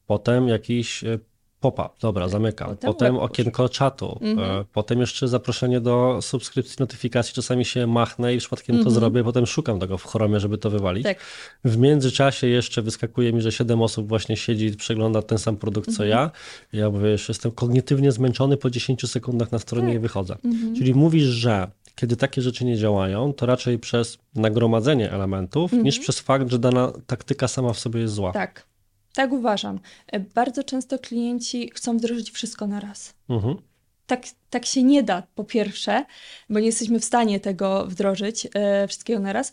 [0.06, 1.18] Potem jakiś e,
[1.60, 2.68] Pop-up, dobra, zamykam.
[2.68, 4.64] Potem, potem okienko czatu, mhm.
[4.72, 7.34] potem jeszcze zaproszenie do subskrypcji, notyfikacji.
[7.34, 8.94] Czasami się machnę i przypadkiem to mhm.
[8.94, 11.04] zrobię, potem szukam tego w Chromie, żeby to wywalić.
[11.04, 11.18] Tak.
[11.64, 15.96] W międzyczasie jeszcze wyskakuje mi, że siedem osób właśnie siedzi i przegląda ten sam produkt
[15.96, 16.10] co mhm.
[16.10, 16.30] ja.
[16.80, 19.96] Ja mówię, już jestem kognitywnie zmęczony, po 10 sekundach na stronie tak.
[19.96, 20.36] i wychodzę.
[20.44, 20.76] Mhm.
[20.76, 26.20] Czyli mówisz, że kiedy takie rzeczy nie działają, to raczej przez nagromadzenie elementów, niż przez
[26.20, 28.32] fakt, że dana taktyka sama w sobie jest zła.
[28.32, 28.69] Tak.
[29.14, 29.80] Tak uważam.
[30.06, 33.14] E, bardzo często klienci chcą wdrożyć wszystko na raz.
[33.28, 33.56] Mhm.
[34.06, 36.04] Tak, tak się nie da, po pierwsze,
[36.50, 39.52] bo nie jesteśmy w stanie tego wdrożyć, e, wszystkiego na raz.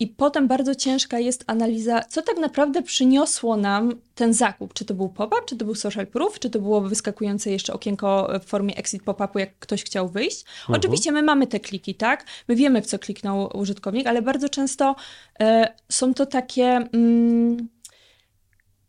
[0.00, 4.74] I potem bardzo ciężka jest analiza, co tak naprawdę przyniosło nam ten zakup.
[4.74, 8.30] Czy to był pop-up, czy to był social proof, czy to było wyskakujące jeszcze okienko
[8.42, 10.44] w formie exit pop-upu, jak ktoś chciał wyjść.
[10.60, 10.78] Mhm.
[10.80, 12.26] Oczywiście my mamy te kliki, tak?
[12.48, 14.96] My wiemy, w co kliknął użytkownik, ale bardzo często
[15.40, 16.64] e, są to takie.
[16.64, 17.68] Mm,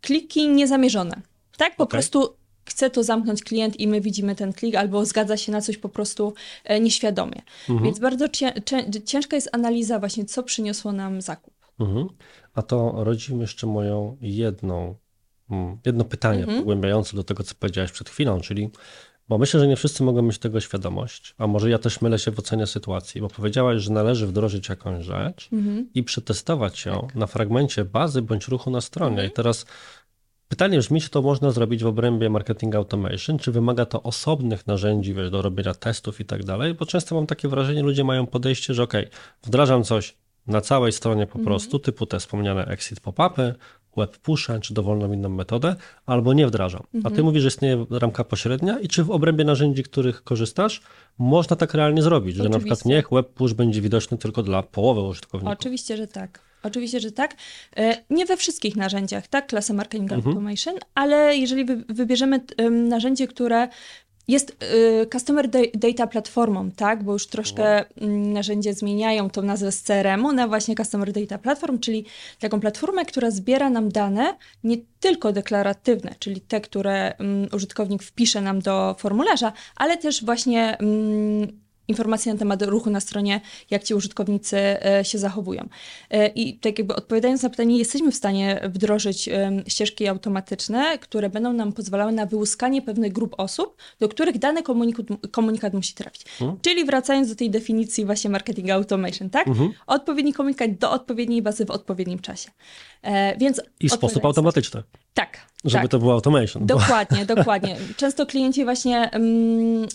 [0.06, 1.22] kliki niezamierzone.
[1.58, 1.92] Tak, po okay.
[1.92, 5.78] prostu chce to zamknąć klient i my widzimy ten klik, albo zgadza się na coś
[5.78, 7.42] po prostu e, nieświadomie.
[7.70, 7.84] Mhm.
[7.84, 8.26] Więc bardzo
[9.06, 11.54] ciężka jest analiza właśnie, co przyniosło nam zakup.
[11.80, 12.08] Mhm.
[12.54, 14.96] A to rodzi mi jeszcze moją jedną,
[15.50, 16.58] mm, jedno pytanie mhm.
[16.58, 18.70] pogłębiające do tego, co powiedziałeś przed chwilą, czyli
[19.30, 22.32] bo myślę, że nie wszyscy mogą mieć tego świadomość, a może ja też mylę się
[22.32, 25.90] w ocenie sytuacji, bo powiedziałaś, że należy wdrożyć jakąś rzecz mhm.
[25.94, 27.16] i przetestować ją tak.
[27.16, 29.12] na fragmencie bazy bądź ruchu na stronie.
[29.12, 29.30] Mhm.
[29.30, 29.66] I teraz
[30.48, 35.14] pytanie brzmi, czy to można zrobić w obrębie marketing automation, czy wymaga to osobnych narzędzi
[35.14, 38.74] wiesz, do robienia testów i tak dalej, bo często mam takie wrażenie, ludzie mają podejście,
[38.74, 38.94] że ok,
[39.44, 40.16] wdrażam coś
[40.48, 41.46] na całej stronie po mhm.
[41.46, 43.54] prostu, typu te wspomniane exit pop-upy,
[43.98, 46.84] web pushem, czy dowolną inną metodę, albo nie wdrażam.
[46.90, 47.26] A ty Mhm.
[47.26, 50.82] mówisz, że istnieje ramka pośrednia i czy w obrębie narzędzi, których korzystasz,
[51.18, 52.90] można tak realnie zrobić, że na przykład Oczywiście.
[52.90, 55.58] niech web push będzie widoczny tylko dla połowy użytkowników.
[55.60, 56.40] Oczywiście, że tak.
[56.64, 57.36] Oczywiście, że tak.
[57.78, 60.28] E, Nie we wszystkich narzędziach, tak, klasy Marketing Mhm.
[60.38, 63.68] Automation, ale jeżeli wy, wybierzemy em, narzędzie, które
[64.28, 64.64] jest
[65.04, 69.82] y, Customer da- Data Platformą, tak, bo już troszkę mm, narzędzie zmieniają tą nazwę z
[69.84, 72.06] CRM-u na właśnie Customer Data Platform, czyli
[72.40, 78.42] taką platformę, która zbiera nam dane nie tylko deklaratywne, czyli te, które mm, użytkownik wpisze
[78.42, 83.94] nam do formularza, ale też właśnie mm, informacje na temat ruchu na stronie, jak ci
[83.94, 85.68] użytkownicy e, się zachowują.
[86.12, 89.30] E, I tak jakby odpowiadając na pytanie, jesteśmy w stanie wdrożyć
[89.68, 95.06] ścieżki automatyczne, które będą nam pozwalały na wyłuskanie pewnych grup osób, do których dany komunikat,
[95.32, 96.26] komunikat musi trafić.
[96.42, 96.60] Mhm.
[96.62, 99.48] Czyli wracając do tej definicji właśnie marketing automation, tak?
[99.48, 99.72] Mhm.
[99.88, 102.50] Odpowiedni komunikat do odpowiedniej bazy w odpowiednim czasie.
[103.02, 105.92] E, więc I sposób automatyczny, Tak, żeby tak.
[105.92, 106.66] to było automation.
[106.66, 107.78] bo- Dokładnie, dokładnie.
[107.98, 109.88] Często klienci właśnie mm,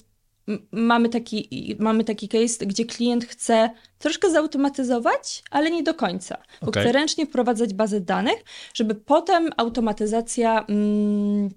[0.73, 6.37] mamy taki, mamy taki case, gdzie klient chce troszkę zautomatyzować, ale nie do końca.
[6.63, 6.83] Bo Okej.
[6.83, 11.51] chce ręcznie wprowadzać bazę danych, żeby potem automatyzacja mm,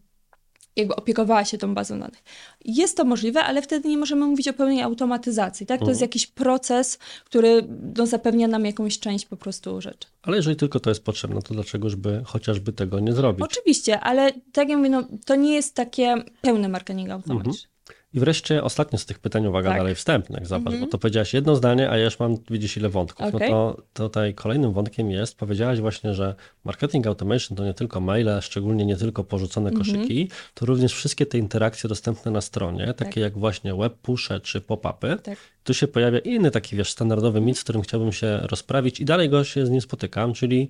[0.75, 2.23] jakby opiekowała się tą bazą danych.
[2.65, 5.65] Jest to możliwe, ale wtedy nie możemy mówić o pełnej automatyzacji.
[5.65, 5.79] Tak?
[5.79, 6.09] To jest Mhm.
[6.09, 10.07] jakiś proces, który no, zapewnia nam jakąś część po prostu rzeczy.
[10.21, 13.45] Ale jeżeli tylko to jest potrzebne, to dlaczegoż by chociażby tego nie zrobić?
[13.45, 17.72] Oczywiście, ale tak jak mówię, no, to nie jest takie pełne marketing automatyczne.
[18.13, 19.77] I wreszcie ostatnie z tych pytań, uwaga, Tak.
[19.77, 20.85] dalej wstępnych, zobacz, Mhm.
[20.85, 23.35] bo to powiedziałaś jedno zdanie, a ja już mam, widzisz, ile wątków.
[23.35, 23.51] Okej.
[23.51, 28.29] No to tutaj kolejnym wątkiem jest, powiedziałaś właśnie, że marketing automation to nie tylko maile,
[28.41, 29.85] szczególnie nie tylko porzucone Mhm.
[29.85, 33.15] koszyki, to również wszystkie te interakcje dostępne na stronie, takie Tak.
[33.17, 35.17] jak właśnie web pusze czy pop-upy.
[35.23, 35.37] Tak.
[35.63, 39.29] Tu się pojawia inny taki, wiesz, standardowy mit, z którym chciałbym się rozprawić i dalej
[39.29, 40.69] go się z nim spotykam, czyli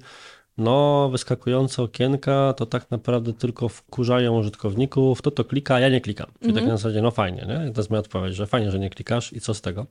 [0.58, 6.02] no, wyskakujące okienka to tak naprawdę tylko wkurzają użytkowników, to to klika, a ja nie
[6.02, 6.28] klikam.
[6.40, 6.56] Czyli Mhm.
[6.66, 7.72] tak na zasadzie, no fajnie, nie?
[7.74, 9.86] To jest moja odpowiedź, że fajnie, że nie klikasz i co z tego.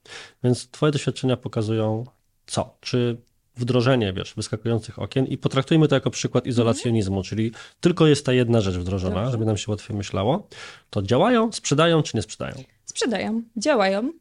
[0.44, 2.04] Więc twoje doświadczenia pokazują
[2.46, 2.76] co?
[2.80, 3.16] Czy
[3.56, 8.60] wdrożenie, wiesz, wyskakujących okien i potraktujmy to jako przykład izolacjonizmu, czyli tylko jest ta jedna
[8.60, 9.30] rzecz wdrożona, Dobrze.
[9.30, 10.48] żeby nam się łatwiej myślało,
[10.90, 12.54] to działają, sprzedają czy nie sprzedają?
[12.84, 14.12] Sprzedają, działają,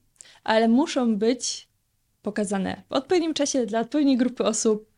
[0.44, 1.68] ale muszą być
[2.22, 4.91] pokazane w odpowiednim czasie dla odpowiedniej grupy osób.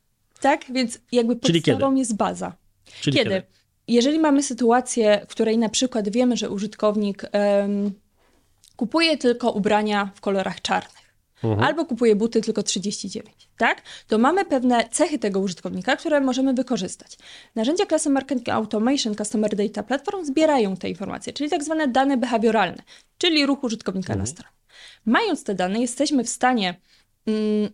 [0.43, 0.65] Tak?
[0.69, 2.53] Więc jakby Czyli podstawą jest baza.
[3.01, 3.29] Czyli kiedy?
[3.29, 3.47] kiedy?
[3.87, 7.91] Jeżeli mamy sytuację, w której na przykład wiemy, że użytkownik em,
[8.75, 11.03] kupuje tylko ubrania w kolorach czarnych.
[11.43, 11.63] Mhm.
[11.63, 13.81] Albo kupuje buty tylko 39, tak?
[14.07, 17.17] To mamy pewne cechy tego użytkownika, które możemy wykorzystać.
[17.55, 22.83] Narzędzia klasy Marketing Automation, Customer Data Platform zbierają te informacje, czyli tak zwane dane behawioralne,
[23.17, 24.53] czyli ruch użytkownika na stronie.
[25.05, 26.75] Mając te dane, jesteśmy w stanie
[27.27, 27.69] mm,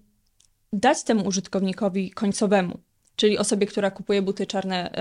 [0.73, 2.79] dać temu użytkownikowi końcowemu,
[3.15, 4.91] czyli osobie, która kupuje buty czarne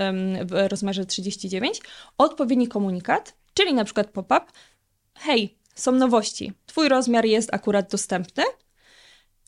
[0.45, 1.81] w rozmiarze 39,
[2.17, 4.45] odpowiedni komunikat, czyli na przykład pop-up,
[5.15, 8.43] hej, są nowości, twój rozmiar jest akurat dostępny,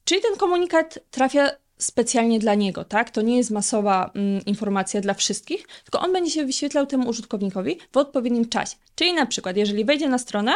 [0.03, 3.10] czyli ten komunikat trafia specjalnie dla niego, tak?
[3.10, 7.77] To nie jest masowa mm, informacja dla wszystkich, tylko on będzie się wyświetlał temu użytkownikowi
[7.91, 8.75] w odpowiednim czasie.
[8.95, 10.53] Czyli na przykład, jeżeli wejdzie na stronę,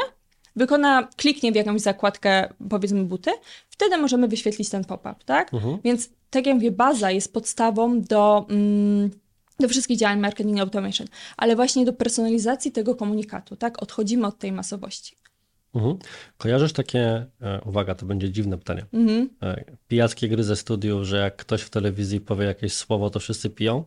[0.55, 3.31] wykona, kliknie w jakąś zakładkę, powiedzmy buty,
[3.69, 5.53] wtedy możemy wyświetlić ten pop-up, tak?
[5.53, 5.77] Mhm.
[5.83, 9.09] Więc tak jak mówię, baza jest podstawą do, mm,
[9.59, 13.83] do wszystkich działań marketing automation, ale właśnie do personalizacji tego komunikatu, tak?
[13.83, 15.17] Odchodzimy od tej masowości.
[15.75, 15.97] Mhm.
[16.37, 19.29] Kojarzysz takie, e, uwaga, to będzie dziwne pytanie, Mhm.
[19.43, 23.49] e, pijackie gry ze studiów, że jak ktoś w telewizji powie jakieś słowo, to wszyscy
[23.49, 23.83] piją?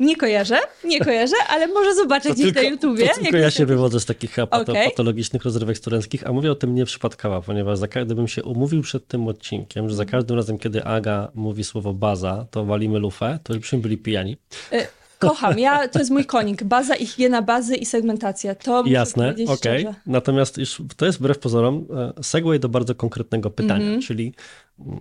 [0.00, 3.08] Nie kojarzę, nie kojarzę, ale może zobaczę gdzieś na YouTubie.
[3.08, 4.90] to tylko ja to- się wywodzę z takich Okej.
[4.90, 9.06] patologicznych rozrywek studenckich, a mówię o tym nieprzypadkowo, ponieważ za, ka- gdybym się umówił przed
[9.06, 10.20] tym odcinkiem, że za Mhm.
[10.20, 14.36] każdym razem, kiedy Aga mówi słowo baza, to walimy lufę, to już byśmy byli pijani.
[14.72, 14.86] Y,
[15.18, 16.64] Kocham, ja, to jest mój konik.
[16.64, 18.54] Baza i higiena bazy i segmentacja.
[18.54, 19.56] To Jasne, okej.
[19.80, 19.94] szczerze.
[20.06, 21.86] Natomiast już to jest wbrew pozorom
[22.18, 24.02] e, segway do bardzo konkretnego pytania, Mhm.
[24.02, 24.32] czyli
[24.78, 25.00] mm,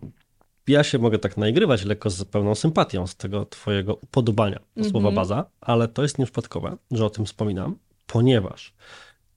[0.69, 4.91] ja się mogę tak naigrywać lekko z pełną sympatią z tego twojego upodobania do Mhm.
[4.91, 7.75] słowa baza, ale to jest nieprzypadkowe, że o tym wspominam,
[8.07, 8.73] ponieważ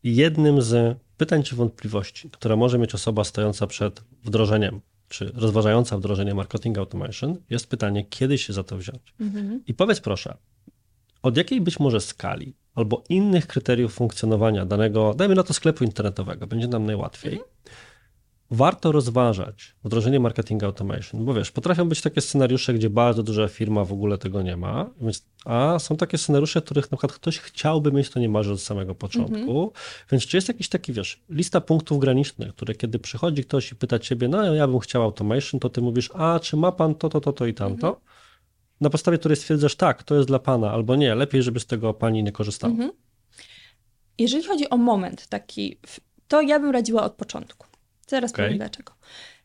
[0.04, 6.34] jednym z pytań czy wątpliwości, które może mieć osoba stojąca przed wdrożeniem, czy rozważająca wdrożenie
[6.34, 9.14] marketing automation, jest pytanie, kiedy się za to wziąć.
[9.20, 9.62] Mhm.
[9.66, 10.36] I powiedz proszę,
[11.22, 16.46] od jakiej być może skali albo innych kryteriów funkcjonowania danego, dajmy na to sklepu internetowego,
[16.46, 17.40] będzie nam najłatwiej,
[18.52, 23.84] warto rozważać wdrożenie marketing automation, bo wiesz, potrafią być takie scenariusze, gdzie bardzo duża firma
[23.84, 27.92] w ogóle tego nie ma, więc, a są takie scenariusze, których na przykład ktoś chciałby
[27.92, 29.72] mieć to niemalże od samego początku,
[30.12, 33.98] więc czy jest jakiś taki, wiesz, lista punktów granicznych, które kiedy przychodzi ktoś i pyta
[33.98, 37.20] ciebie, no ja bym chciał automation, to ty mówisz, a czy ma pan to, to,
[37.20, 38.00] to, to i tamto?
[38.80, 41.94] na podstawie której stwierdzasz, tak, to jest dla pana, albo nie, lepiej, żeby z tego
[41.94, 42.72] pani nie korzystała.
[42.72, 42.90] Mhm.
[44.18, 45.78] Jeżeli chodzi o moment taki,
[46.28, 47.71] to ja bym radziła od początku.
[48.12, 48.44] Zaraz okay.
[48.44, 48.92] powiem dlaczego.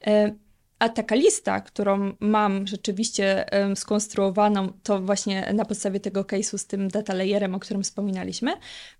[0.07, 0.35] E,
[0.79, 6.87] a taka lista, którą mam rzeczywiście skonstruowaną, to właśnie na podstawie tego case'u z tym
[6.87, 8.53] data layerem, o którym wspominaliśmy.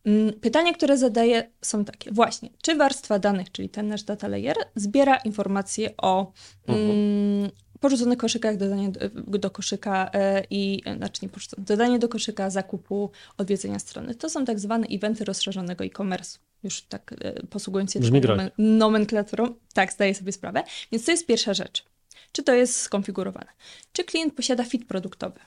[0.06, 2.12] Um, pytania, które zadaję są takie.
[2.12, 6.34] Właśnie, czy warstwa danych, czyli ten nasz data layer, zbiera informacje o
[6.67, 7.49] um,
[7.80, 13.12] porzuconych koszykach, dodanie do, do koszyka e, i, znaczy nie porzucone, dodanie do koszyka zakupu,
[13.38, 14.15] odwiedzenia strony.
[14.15, 18.22] To są tak zwane eventy rozszerzonego e-commerce już tak e, posługując się Brzmi
[18.58, 19.56] nomenklaturą.
[19.74, 20.63] Tak, zdaję sobie sprawę.
[20.91, 21.86] Więc to jest pierwsza rzecz.
[22.32, 23.48] Czy to jest skonfigurowane?
[23.91, 25.39] Czy klient posiada fit produktowy?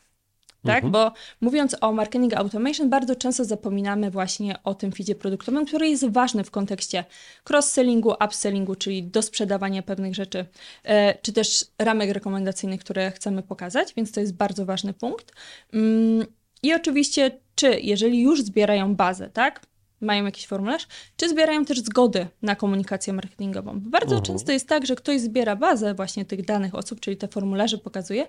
[0.65, 0.93] Tak, mhm.
[0.93, 6.09] bo mówiąc o marketing automation, bardzo często zapominamy właśnie o tym feedzie produktowym, który jest
[6.09, 7.05] ważny w kontekście
[7.51, 10.47] cross-sellingu, upsellingu, czyli dosprzedawania pewnych rzeczy,
[10.85, 15.33] e, czy też ramek rekomendacyjnych, które chcemy pokazać, więc to jest bardzo ważny punkt.
[15.73, 16.27] Mm,
[16.63, 19.67] I oczywiście, czy jeżeli już zbierają bazę, tak,
[20.01, 20.87] mają jakiś formularz,
[21.17, 23.81] czy zbierają też zgody na komunikację marketingową.
[23.81, 24.23] Bardzo mhm.
[24.23, 28.27] często jest tak, że ktoś zbiera bazę właśnie tych danych osób, czyli te formularze pokazuje,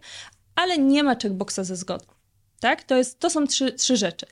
[0.55, 2.05] ale nie ma checkboxa ze zgodą.
[2.59, 2.83] Tak?
[2.83, 4.25] To, jest, to są trzy, trzy rzeczy.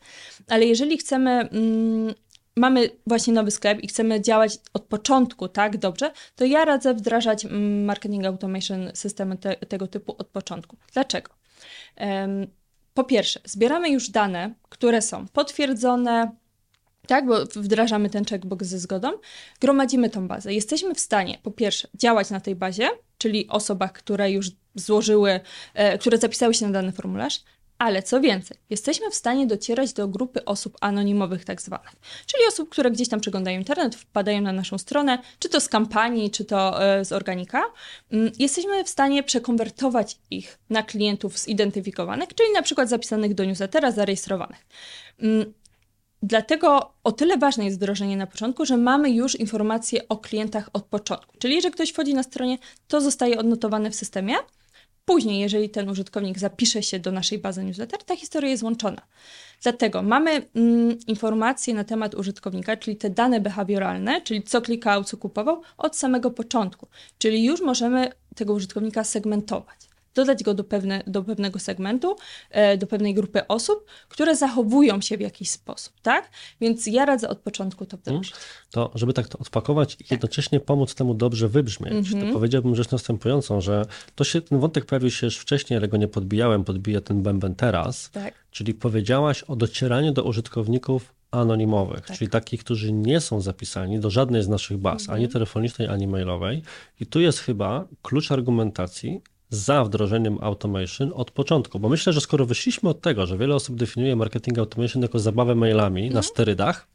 [0.47, 2.13] Ale jeżeli chcemy, mm,
[2.55, 7.45] mamy właśnie nowy sklep i chcemy działać od początku, tak, dobrze, to ja radzę wdrażać
[7.45, 10.77] mm, marketing automation systemy te, tego typu od początku.
[10.93, 11.31] Dlaczego?
[11.97, 12.47] Um,
[12.93, 16.31] po pierwsze, zbieramy już dane, które są potwierdzone,
[17.09, 19.11] tak, bo wdrażamy ten checkbox ze zgodą,
[19.61, 20.53] gromadzimy tą bazę.
[20.53, 25.39] Jesteśmy w stanie, po pierwsze, działać na tej bazie, czyli osobach, które już złożyły,
[25.73, 27.39] e, które zapisały się na dany formularz,
[27.77, 31.95] ale co więcej, jesteśmy w stanie docierać do grupy osób anonimowych, tak zwanych,
[32.25, 36.31] czyli osób, które gdzieś tam przeglądają internet, wpadają na naszą stronę, czy to z kampanii,
[36.31, 37.63] czy to e, z organika.
[38.11, 43.91] Mm, jesteśmy w stanie przekonwertować ich na klientów zidentyfikowanych, czyli na przykład zapisanych do newslettera,
[43.91, 44.65] zarejestrowanych.
[46.23, 50.85] Dlatego o tyle ważne jest wdrożenie na początku, że mamy już informacje o klientach od
[50.85, 51.37] początku.
[51.37, 54.35] Czyli, że ktoś wchodzi na stronie, to zostaje odnotowane w systemie.
[55.05, 59.01] Później, jeżeli ten użytkownik zapisze się do naszej bazy newsletter, ta historia jest łączona.
[59.63, 65.17] Dlatego mamy mm, informacje na temat użytkownika, czyli te dane behawioralne, czyli co klikał, co
[65.17, 66.87] kupował, od samego początku.
[67.17, 69.88] Czyli już możemy tego użytkownika segmentować
[70.19, 72.15] dodać go do, pewne, do pewnego segmentu,
[72.49, 76.29] e, do pewnej grupy osób, które zachowują się w jakiś sposób, tak?
[76.61, 78.31] Więc ja radzę od początku to wdrożyć.
[78.31, 78.45] Mhm.
[78.71, 80.11] To, żeby tak to odpakować i tak.
[80.11, 82.11] jednocześnie pomóc temu dobrze wybrzmieć, mm -hmm.
[82.11, 82.33] to mhm.
[82.33, 86.07] powiedziałbym rzecz następującą, że to się, ten wątek pojawił się już wcześniej, ale go nie
[86.07, 88.33] podbijałem, podbiję ten bęben teraz, tak.
[88.51, 92.17] czyli powiedziałaś o docieraniu do użytkowników anonimowych, tak.
[92.17, 95.15] czyli takich, którzy nie są zapisani do żadnej z naszych baz, mhm.
[95.17, 96.61] ani telefonicznej, ani mailowej.
[96.99, 102.45] I tu jest chyba klucz argumentacji, za wdrożeniem automation od początku, bo myślę, że skoro
[102.45, 106.13] wyszliśmy od tego, że wiele osób definiuje marketing automation jako zabawę mailami mm.
[106.13, 106.33] na mhm.
[106.33, 106.87] sterydach,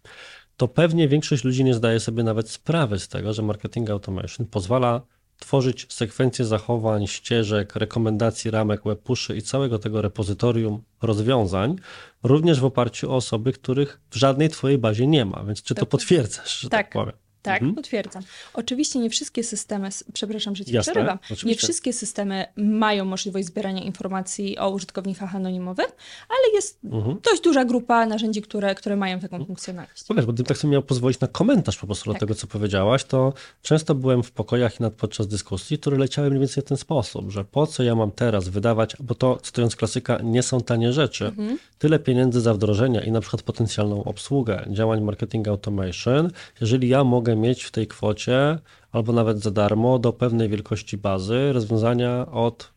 [0.56, 5.02] to pewnie większość ludzi nie zdaje sobie nawet sprawy z tego, że marketing automation pozwala
[5.38, 11.76] tworzyć sekwencję zachowań, ścieżek, rekomendacji, ramek, webpushy i całego tego repozytorium rozwiązań,
[12.22, 15.44] również w oparciu o osoby, których w żadnej twojej bazie nie ma.
[15.44, 17.23] Więc czy to potwierdzasz, że tak, tak powiem?
[17.44, 17.74] Tak, mhm.
[17.74, 18.22] potwierdzam.
[18.54, 21.48] Oczywiście nie wszystkie systemy, przepraszam, że ci Jasne, przerywam, oczywiście.
[21.48, 25.96] nie wszystkie systemy mają możliwość zbierania informacji o użytkownikach anonimowych,
[26.28, 27.18] ale jest mhm.
[27.22, 29.46] dość duża grupa narzędzi, które, które mają taką mhm.
[29.46, 30.04] funkcjonalność.
[30.08, 32.14] Powiedz, bo gdybym tak sobie miał pozwolić na komentarz po prostu tak.
[32.14, 36.28] do tego, co powiedziałaś, to często byłem w pokojach i nad, podczas dyskusji, które leciały
[36.28, 39.76] mniej więcej w ten sposób, że po co ja mam teraz wydawać, bo to, cytując
[39.76, 41.58] klasyka, nie są tanie rzeczy, mhm.
[41.78, 46.30] tyle pieniędzy za wdrożenia i na przykład potencjalną obsługę działań marketing automation,
[46.60, 48.58] jeżeli ja mogę mieć w tej kwocie,
[48.92, 52.72] albo nawet za darmo, do pewnej wielkości bazy rozwiązania od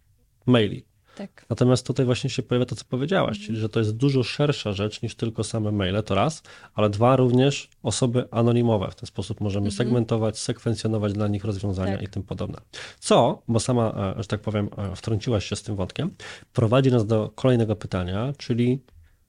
[0.45, 0.85] maili.
[1.17, 1.45] Tak.
[1.49, 5.01] Natomiast tutaj właśnie się pojawia to, co powiedziałaś, czyli że to jest dużo szersza rzecz
[5.01, 6.43] niż tylko same maile, to raz,
[6.73, 8.91] ale dwa, również osoby anonimowe.
[8.91, 9.77] W ten sposób możemy mhm.
[9.77, 12.01] segmentować, sekwencjonować dla nich rozwiązania tak.
[12.01, 12.57] i tym podobne.
[12.99, 16.11] Co, bo sama, e, że tak powiem, e, wtrąciłaś się z tym wątkiem,
[16.53, 18.79] prowadzi nas do kolejnego pytania, czyli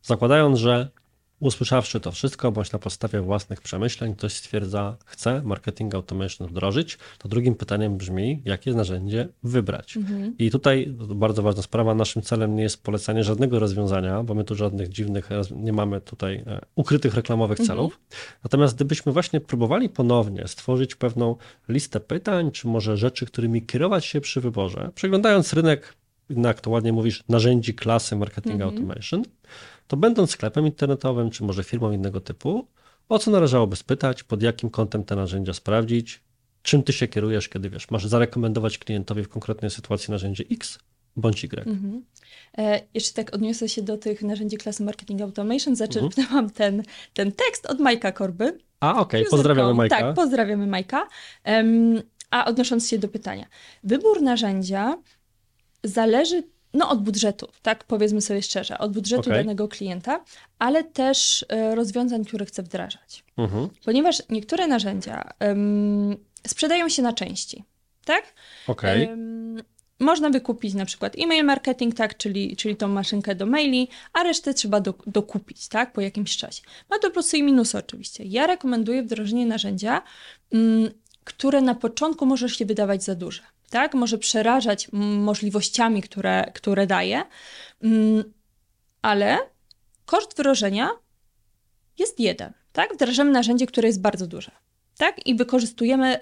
[0.02, 0.90] zakładając, że
[1.40, 7.29] Usłyszawszy to wszystko, bądź na podstawie własnych przemyśleń, ktoś stwierdza, chce marketing automation wdrożyć, to
[7.29, 9.96] drugim pytaniem brzmi, jakie narzędzie wybrać.
[9.96, 10.35] Mhm.
[10.38, 14.55] I tutaj bardzo ważna sprawa, naszym celem nie jest polecanie żadnego rozwiązania, bo my tu
[14.55, 17.66] żadnych dziwnych, nie mamy tutaj e, ukrytych reklamowych mhm.
[17.66, 18.01] celów.
[18.44, 21.37] Natomiast gdybyśmy właśnie próbowali ponownie stworzyć pewną
[21.68, 25.94] listę pytań, czy może rzeczy, którymi kierować się przy wyborze, przeglądając rynek,
[26.31, 28.70] jak to ładnie mówisz, narzędzi klasy marketing mhm.
[28.70, 29.22] automation,
[29.88, 32.68] to będąc sklepem internetowym, czy może firmą innego typu,
[33.09, 36.20] o co należałoby spytać, pod jakim kątem te narzędzia sprawdzić,
[36.62, 40.79] czym ty się kierujesz, kiedy wiesz, masz zarekomendować klientowi w konkretnej sytuacji narzędzie X
[41.16, 41.66] bądź Y.
[41.66, 42.05] Mhm.
[42.59, 45.77] E, jeszcze tak odniosę się do tych narzędzi klasy Marketing Automation.
[45.77, 46.51] Zaczerpnęłam mhm.
[46.51, 46.83] ten,
[47.14, 48.59] ten tekst od Majka Korby.
[48.81, 49.31] A, okej, okay.
[49.31, 49.98] pozdrawiamy Majka.
[49.98, 51.09] Tak, pozdrawiamy Majka.
[51.46, 53.46] Um, a odnosząc się do pytania.
[53.85, 54.98] Wybór narzędzia
[55.85, 56.42] zależy
[56.78, 59.34] no, od budżetu, tak powiedzmy sobie szczerze, od budżetu okay.
[59.34, 60.24] danego klienta,
[60.58, 63.24] ale też e, rozwiązań, które chce wdrażać.
[63.36, 63.68] Mhm.
[63.84, 67.64] Ponieważ niektóre narzędzia um, sprzedają się na części,
[68.04, 68.34] tak?
[68.66, 69.06] Okay.
[69.06, 69.62] Um,
[70.00, 74.54] można wykupić na przykład e-mail marketing, tak, czyli, czyli tą maszynkę do maili, a resztę
[74.54, 76.62] trzeba do, dokupić, tak, po jakimś czasie.
[76.90, 78.24] Ma to plusy i minusy oczywiście.
[78.24, 80.02] Ja rekomenduję wdrożenie narzędzia,
[80.52, 80.90] mm,
[81.24, 87.22] które na początku może się wydawać za duże, tak, może przerażać możliwościami, które, które daje,
[87.83, 88.33] mm,
[89.02, 89.38] ale
[90.07, 90.90] koszt wdrożenia
[91.98, 94.50] jest jeden, tak, wdrażamy narzędzie, które jest bardzo duże,
[94.98, 96.18] tak, i wykorzystujemy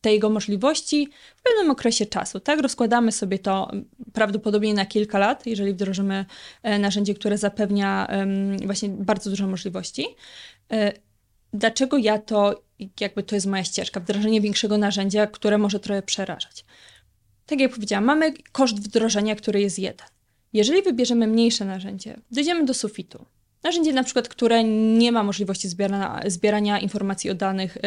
[0.00, 2.40] te jego możliwości w pewnym okresie czasu.
[2.40, 3.70] Tak, rozkładamy sobie to
[4.12, 6.24] prawdopodobnie na kilka lat, jeżeli wdrożymy
[6.62, 8.08] e, narzędzie, które zapewnia
[8.66, 10.06] właśnie bardzo dużo możliwości.
[10.72, 10.92] E,
[11.52, 12.62] dlaczego ja to,
[13.00, 16.64] jakby to jest moja ścieżka, wdrożenie większego narzędzia, które może trochę przerażać?
[17.46, 20.06] Tak jak powiedziałam, mamy koszt wdrożenia, który jest jeden.
[20.52, 23.24] Jeżeli wybierzemy mniejsze narzędzie, dojdziemy do sufitu.
[23.62, 27.78] Narzędzie na przykład, które nie ma możliwości zbierania, zbierania informacji o danych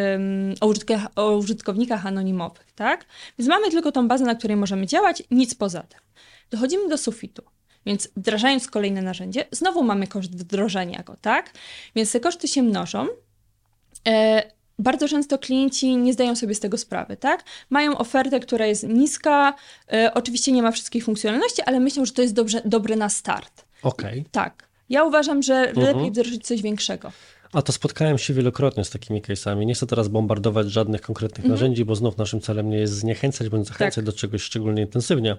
[0.61, 3.05] o, użytkach, o, użytkownikach anonimowych, tak?
[3.39, 5.99] Więc mamy tylko tą bazę, na której możemy działać, nic poza tym.
[6.51, 7.43] Dochodzimy do sufitu.
[7.85, 11.51] Więc wdrażając kolejne narzędzie, znowu mamy koszt wdrożenia go, tak?
[11.95, 13.07] Więc te koszty się mnożą.
[14.07, 14.43] E,
[14.79, 17.43] bardzo często klienci nie zdają sobie z tego sprawy, tak?
[17.69, 19.53] Mają ofertę, która jest niska,
[19.93, 23.65] e, oczywiście nie ma wszystkich funkcjonalności, ale myślą, że to jest dobrze, dobre na start.
[23.83, 24.19] Okej.
[24.19, 24.25] Okay.
[24.31, 24.67] Tak.
[24.89, 25.87] Ja uważam, że mhm.
[25.87, 27.11] lepiej wdrożyć coś większego.
[27.53, 29.65] A to spotkałem się wielokrotnie z takimi case'ami.
[29.65, 31.51] Nie chcę teraz bombardować żadnych konkretnych mhm.
[31.51, 34.05] narzędzi, bo znów naszym celem nie jest zniechęcać bądź zachęcać tak.
[34.05, 35.37] do czegoś szczególnie intensywnie.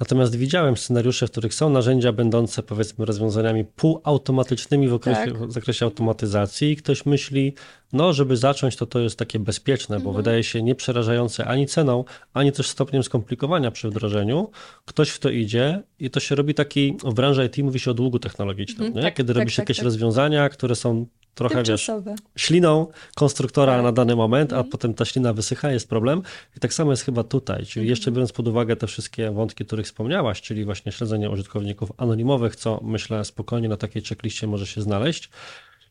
[0.00, 5.48] Natomiast widziałem scenariusze, w których są narzędzia będące powiedzmy rozwiązaniami półautomatycznymi w, okresie, tak.
[5.48, 7.54] w zakresie automatyzacji i ktoś myśli,
[7.92, 10.16] no żeby zacząć, to to jest takie bezpieczne, bo mhm.
[10.16, 14.50] wydaje się nie przerażające ani ceną, ani też stopniem skomplikowania przy wdrożeniu.
[14.84, 17.94] Ktoś w to idzie i to się robi taki, w branży IT mówi się o
[17.94, 19.04] długu technologicznym, mhm.
[19.04, 19.84] tak, kiedy tak, robi się tak, jakieś tak.
[19.84, 21.90] rozwiązania, które są trochę, wiesz,
[22.36, 23.82] śliną konstruktora tak.
[23.82, 24.70] na dany moment, a mhm.
[24.70, 26.22] potem ta ślina wysycha, jest problem.
[26.56, 27.86] I tak samo jest chyba tutaj, czyli mhm.
[27.88, 32.80] jeszcze biorąc pod uwagę te wszystkie wątki, których wspomniałaś, czyli właśnie śledzenie użytkowników anonimowych, co
[32.84, 35.30] myślę spokojnie na takiej checkliście może się znaleźć.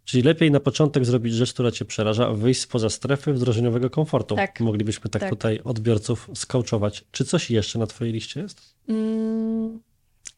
[0.06, 4.36] Czyli lepiej na początek zrobić rzecz, która cię przeraża, wyjść spoza strefy wdrożeniowego komfortu.
[4.36, 4.60] Tak.
[4.60, 7.04] Moglibyśmy tak, tak, tutaj odbiorców skauczować.
[7.12, 8.76] Czy coś jeszcze na twojej liście jest?
[8.90, 9.80] Mm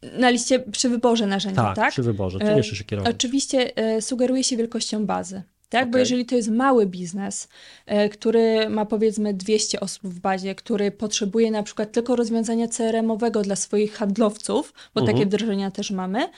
[0.01, 1.75] na liście przy wyborze narzędzia, tak?
[1.75, 2.39] Tak, przy wyborze.
[2.39, 3.15] Tym jeszcze się kierować.
[3.15, 5.41] Oczywiście e, sugeruje się wielkością bazy.
[5.69, 5.91] Tak, okay.
[5.91, 7.47] bo jeżeli to jest mały biznes,
[7.85, 13.41] e, który ma powiedzmy 200 osób w bazie, który potrzebuje na przykład tylko rozwiązania CRM-owego
[13.41, 15.29] dla swoich handlowców, bo takie mhm.
[15.29, 16.29] wdrożenia też mamy,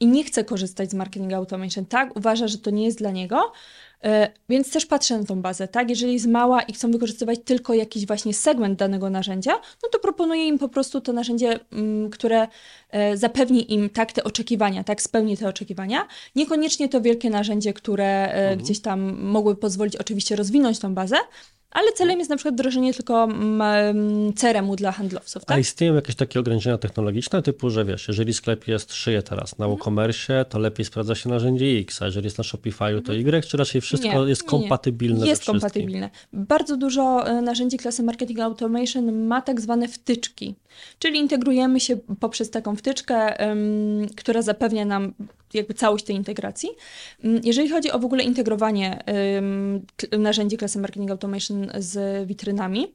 [0.00, 3.52] i nie chce korzystać z marketing automation, tak, uważa, że to nie jest dla niego,
[3.87, 3.87] E,
[4.48, 5.90] więc też patrzę na tą bazę, tak?
[5.90, 10.46] Jeżeli jest mała i chcą wykorzystywać tylko jakiś właśnie segment danego narzędzia, no to proponuję
[10.46, 12.48] im po prostu to narzędzie, mm, które
[12.90, 16.08] e, zapewni im tak te oczekiwania, tak spełni te oczekiwania.
[16.36, 18.58] Niekoniecznie to wielkie narzędzie, które e, mhm.
[18.58, 21.16] gdzieś tam mogły pozwolić oczywiście rozwinąć tą bazę,
[21.70, 25.44] ale celem jest na przykład wdrożenie tylko mm, CRM-u dla handlowców.
[25.44, 25.56] Tak?
[25.56, 29.64] A istnieją jakieś takie ograniczenia technologiczne, typu, że wiesz, jeżeli sklep jest, szyje teraz na
[29.64, 29.70] mhm.
[29.70, 33.34] WooCommerce, to lepiej sprawdza się narzędzie X, a jeżeli jest na Shopify'u, to mhm.
[33.34, 35.30] Y, czy raczej wszystko nie, jest kompatybilne nie.
[35.30, 36.10] Jest kompatybilne.
[36.32, 40.54] Bardzo dużo e, narzędzi klasy Marketing Automation ma tak zwane wtyczki,
[40.98, 43.36] czyli integrujemy się poprzez taką wtyczkę,
[44.16, 45.14] która zapewnia nam
[45.54, 46.68] jakby całość tej integracji.
[47.24, 49.04] Mm, jeżeli chodzi o w ogóle integrowanie
[50.18, 52.94] narzędzi klasy Marketing Automation z witrynami,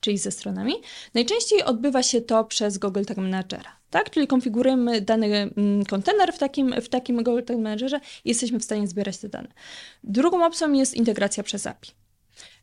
[0.00, 0.74] czyli ze stronami,
[1.14, 3.78] najczęściej odbywa się to przez Google Tag Managera.
[3.90, 4.10] Tak?
[4.10, 8.64] Czyli konfigurujemy dany mm, kontener w takim, w takim Google Tag Managerze i jesteśmy w
[8.64, 9.48] stanie zbierać te dane.
[10.04, 11.90] Drugą opcją jest integracja przez API.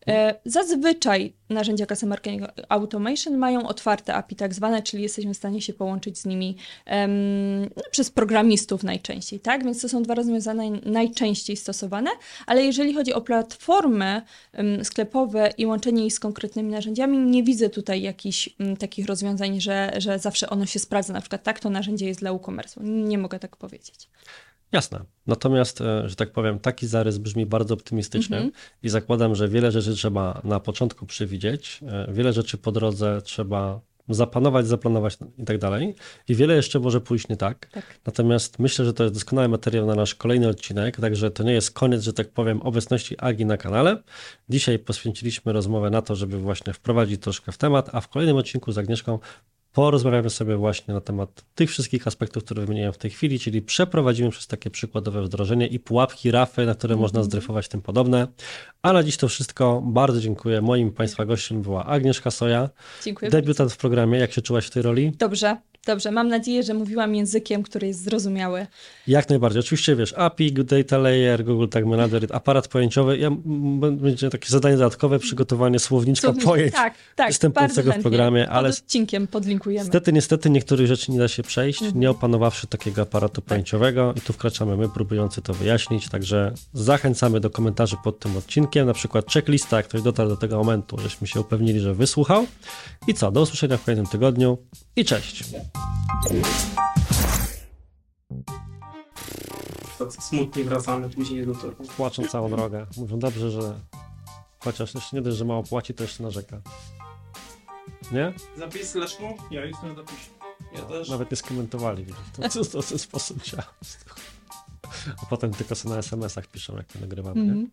[0.08, 5.62] E, zazwyczaj narzędzia Customer Marketing Automation mają otwarte API tak zwane, czyli jesteśmy w stanie
[5.62, 6.58] się połączyć z nimi
[6.92, 9.64] um, przez programistów najczęściej, tak?
[9.64, 12.10] Więc to są dwa rozwiązania najczęściej stosowane,
[12.46, 14.22] ale jeżeli chodzi o platformy
[14.58, 19.62] um, sklepowe i łączenie ich z konkretnymi narzędziami, nie widzę tutaj jakichś um, takich rozwiązań,
[19.62, 22.82] że, że zawsze ono się sprawdza, na przykład tak, to narzędzie jest dla e-commerce.
[22.84, 24.10] Nie mogę tak powiedzieć.
[24.76, 25.00] Jasne.
[25.28, 28.54] Natomiast, e, że tak powiem, taki zarys brzmi bardzo optymistycznie mm -hmm.
[28.84, 33.82] i zakładam, że wiele rzeczy trzeba na początku przewidzieć, e, wiele rzeczy po drodze trzeba
[34.10, 35.96] zapanować, zaplanować i tak dalej.
[36.28, 37.70] I wiele jeszcze może pójść nie tak.
[37.72, 38.00] tak.
[38.06, 41.72] Natomiast myślę, że to jest doskonały materiał na nasz kolejny odcinek, także to nie jest
[41.72, 44.04] koniec, że tak powiem, obecności Agi na kanale.
[44.50, 48.72] Dzisiaj poświęciliśmy rozmowę na to, żeby właśnie wprowadzić troszkę w temat, a w kolejnym odcinku
[48.72, 49.20] z Agnieszką
[49.76, 54.30] porozmawiamy sobie właśnie na temat tych wszystkich aspektów, które wymieniłem w tej chwili, czyli przeprowadzimy
[54.30, 58.28] przez takie przykładowe wdrożenie i pułapki, rafy, na które można zdryfować, tym podobne.
[58.82, 59.82] A na dziś to wszystko.
[59.86, 60.62] Bardzo dziękuję.
[60.62, 62.70] Moim Państwa gościem była Agnieszka Soja,
[63.04, 63.32] Dziękuję.
[63.32, 64.20] debiutant w programie.
[64.20, 65.12] Jak się czułaś w tej roli?
[65.18, 66.12] Dobrze, dobrze.
[66.12, 68.68] Mam nadzieję, że mówiłam językiem, który jest zrozumiały.
[69.08, 69.60] Jak najbardziej.
[69.60, 73.18] Oczywiście wiesz, API, Data Layer, Google Tag Manager, aparat pojęciowy.
[73.18, 73.32] Ja,
[73.92, 77.28] będzie takie zadanie dodatkowe, przygotowanie słowniczka Słownik- pojęć Tak, tak.
[77.28, 79.84] występującego w programie, ale Pod odcinkiem podlinkujemy.
[79.84, 82.00] niestety, niestety niektórych rzeczy nie da się przejść, Mhm.
[82.02, 87.50] nie opanowawszy takiego aparatu pojęciowego i tu wkraczamy my, próbujący to wyjaśnić, także zachęcamy do
[87.50, 91.40] komentarzy pod tym odcinkiem, na przykład checklista, jak ktoś dotarł do tego momentu, żeśmy się
[91.40, 92.46] upewnili, że wysłuchał.
[93.08, 94.58] I co, do usłyszenia w kolejnym tygodniu
[94.96, 95.44] i cześć!
[100.00, 101.76] Tak smutnie wracamy później do toru.
[101.98, 102.86] Płaczą całą drogę.
[102.98, 103.80] Mówią dobrze, że
[104.60, 106.62] chociaż jeszcze nie dość, że mało płaci, to jeszcze narzeka.
[108.12, 108.34] Nie?
[108.58, 109.24] Zapis Leszku?
[109.52, 110.30] Ja już na zapisie.
[110.76, 111.10] Ja też.
[111.10, 112.22] Nawet nie skomentowali, widzisz.
[112.34, 113.74] To, to, to w ten sposób działa.
[115.24, 117.52] A potem tylko sobie na SMS-ach piszą, jak to nagrywamy, nie?
[117.52, 117.72] Mhm.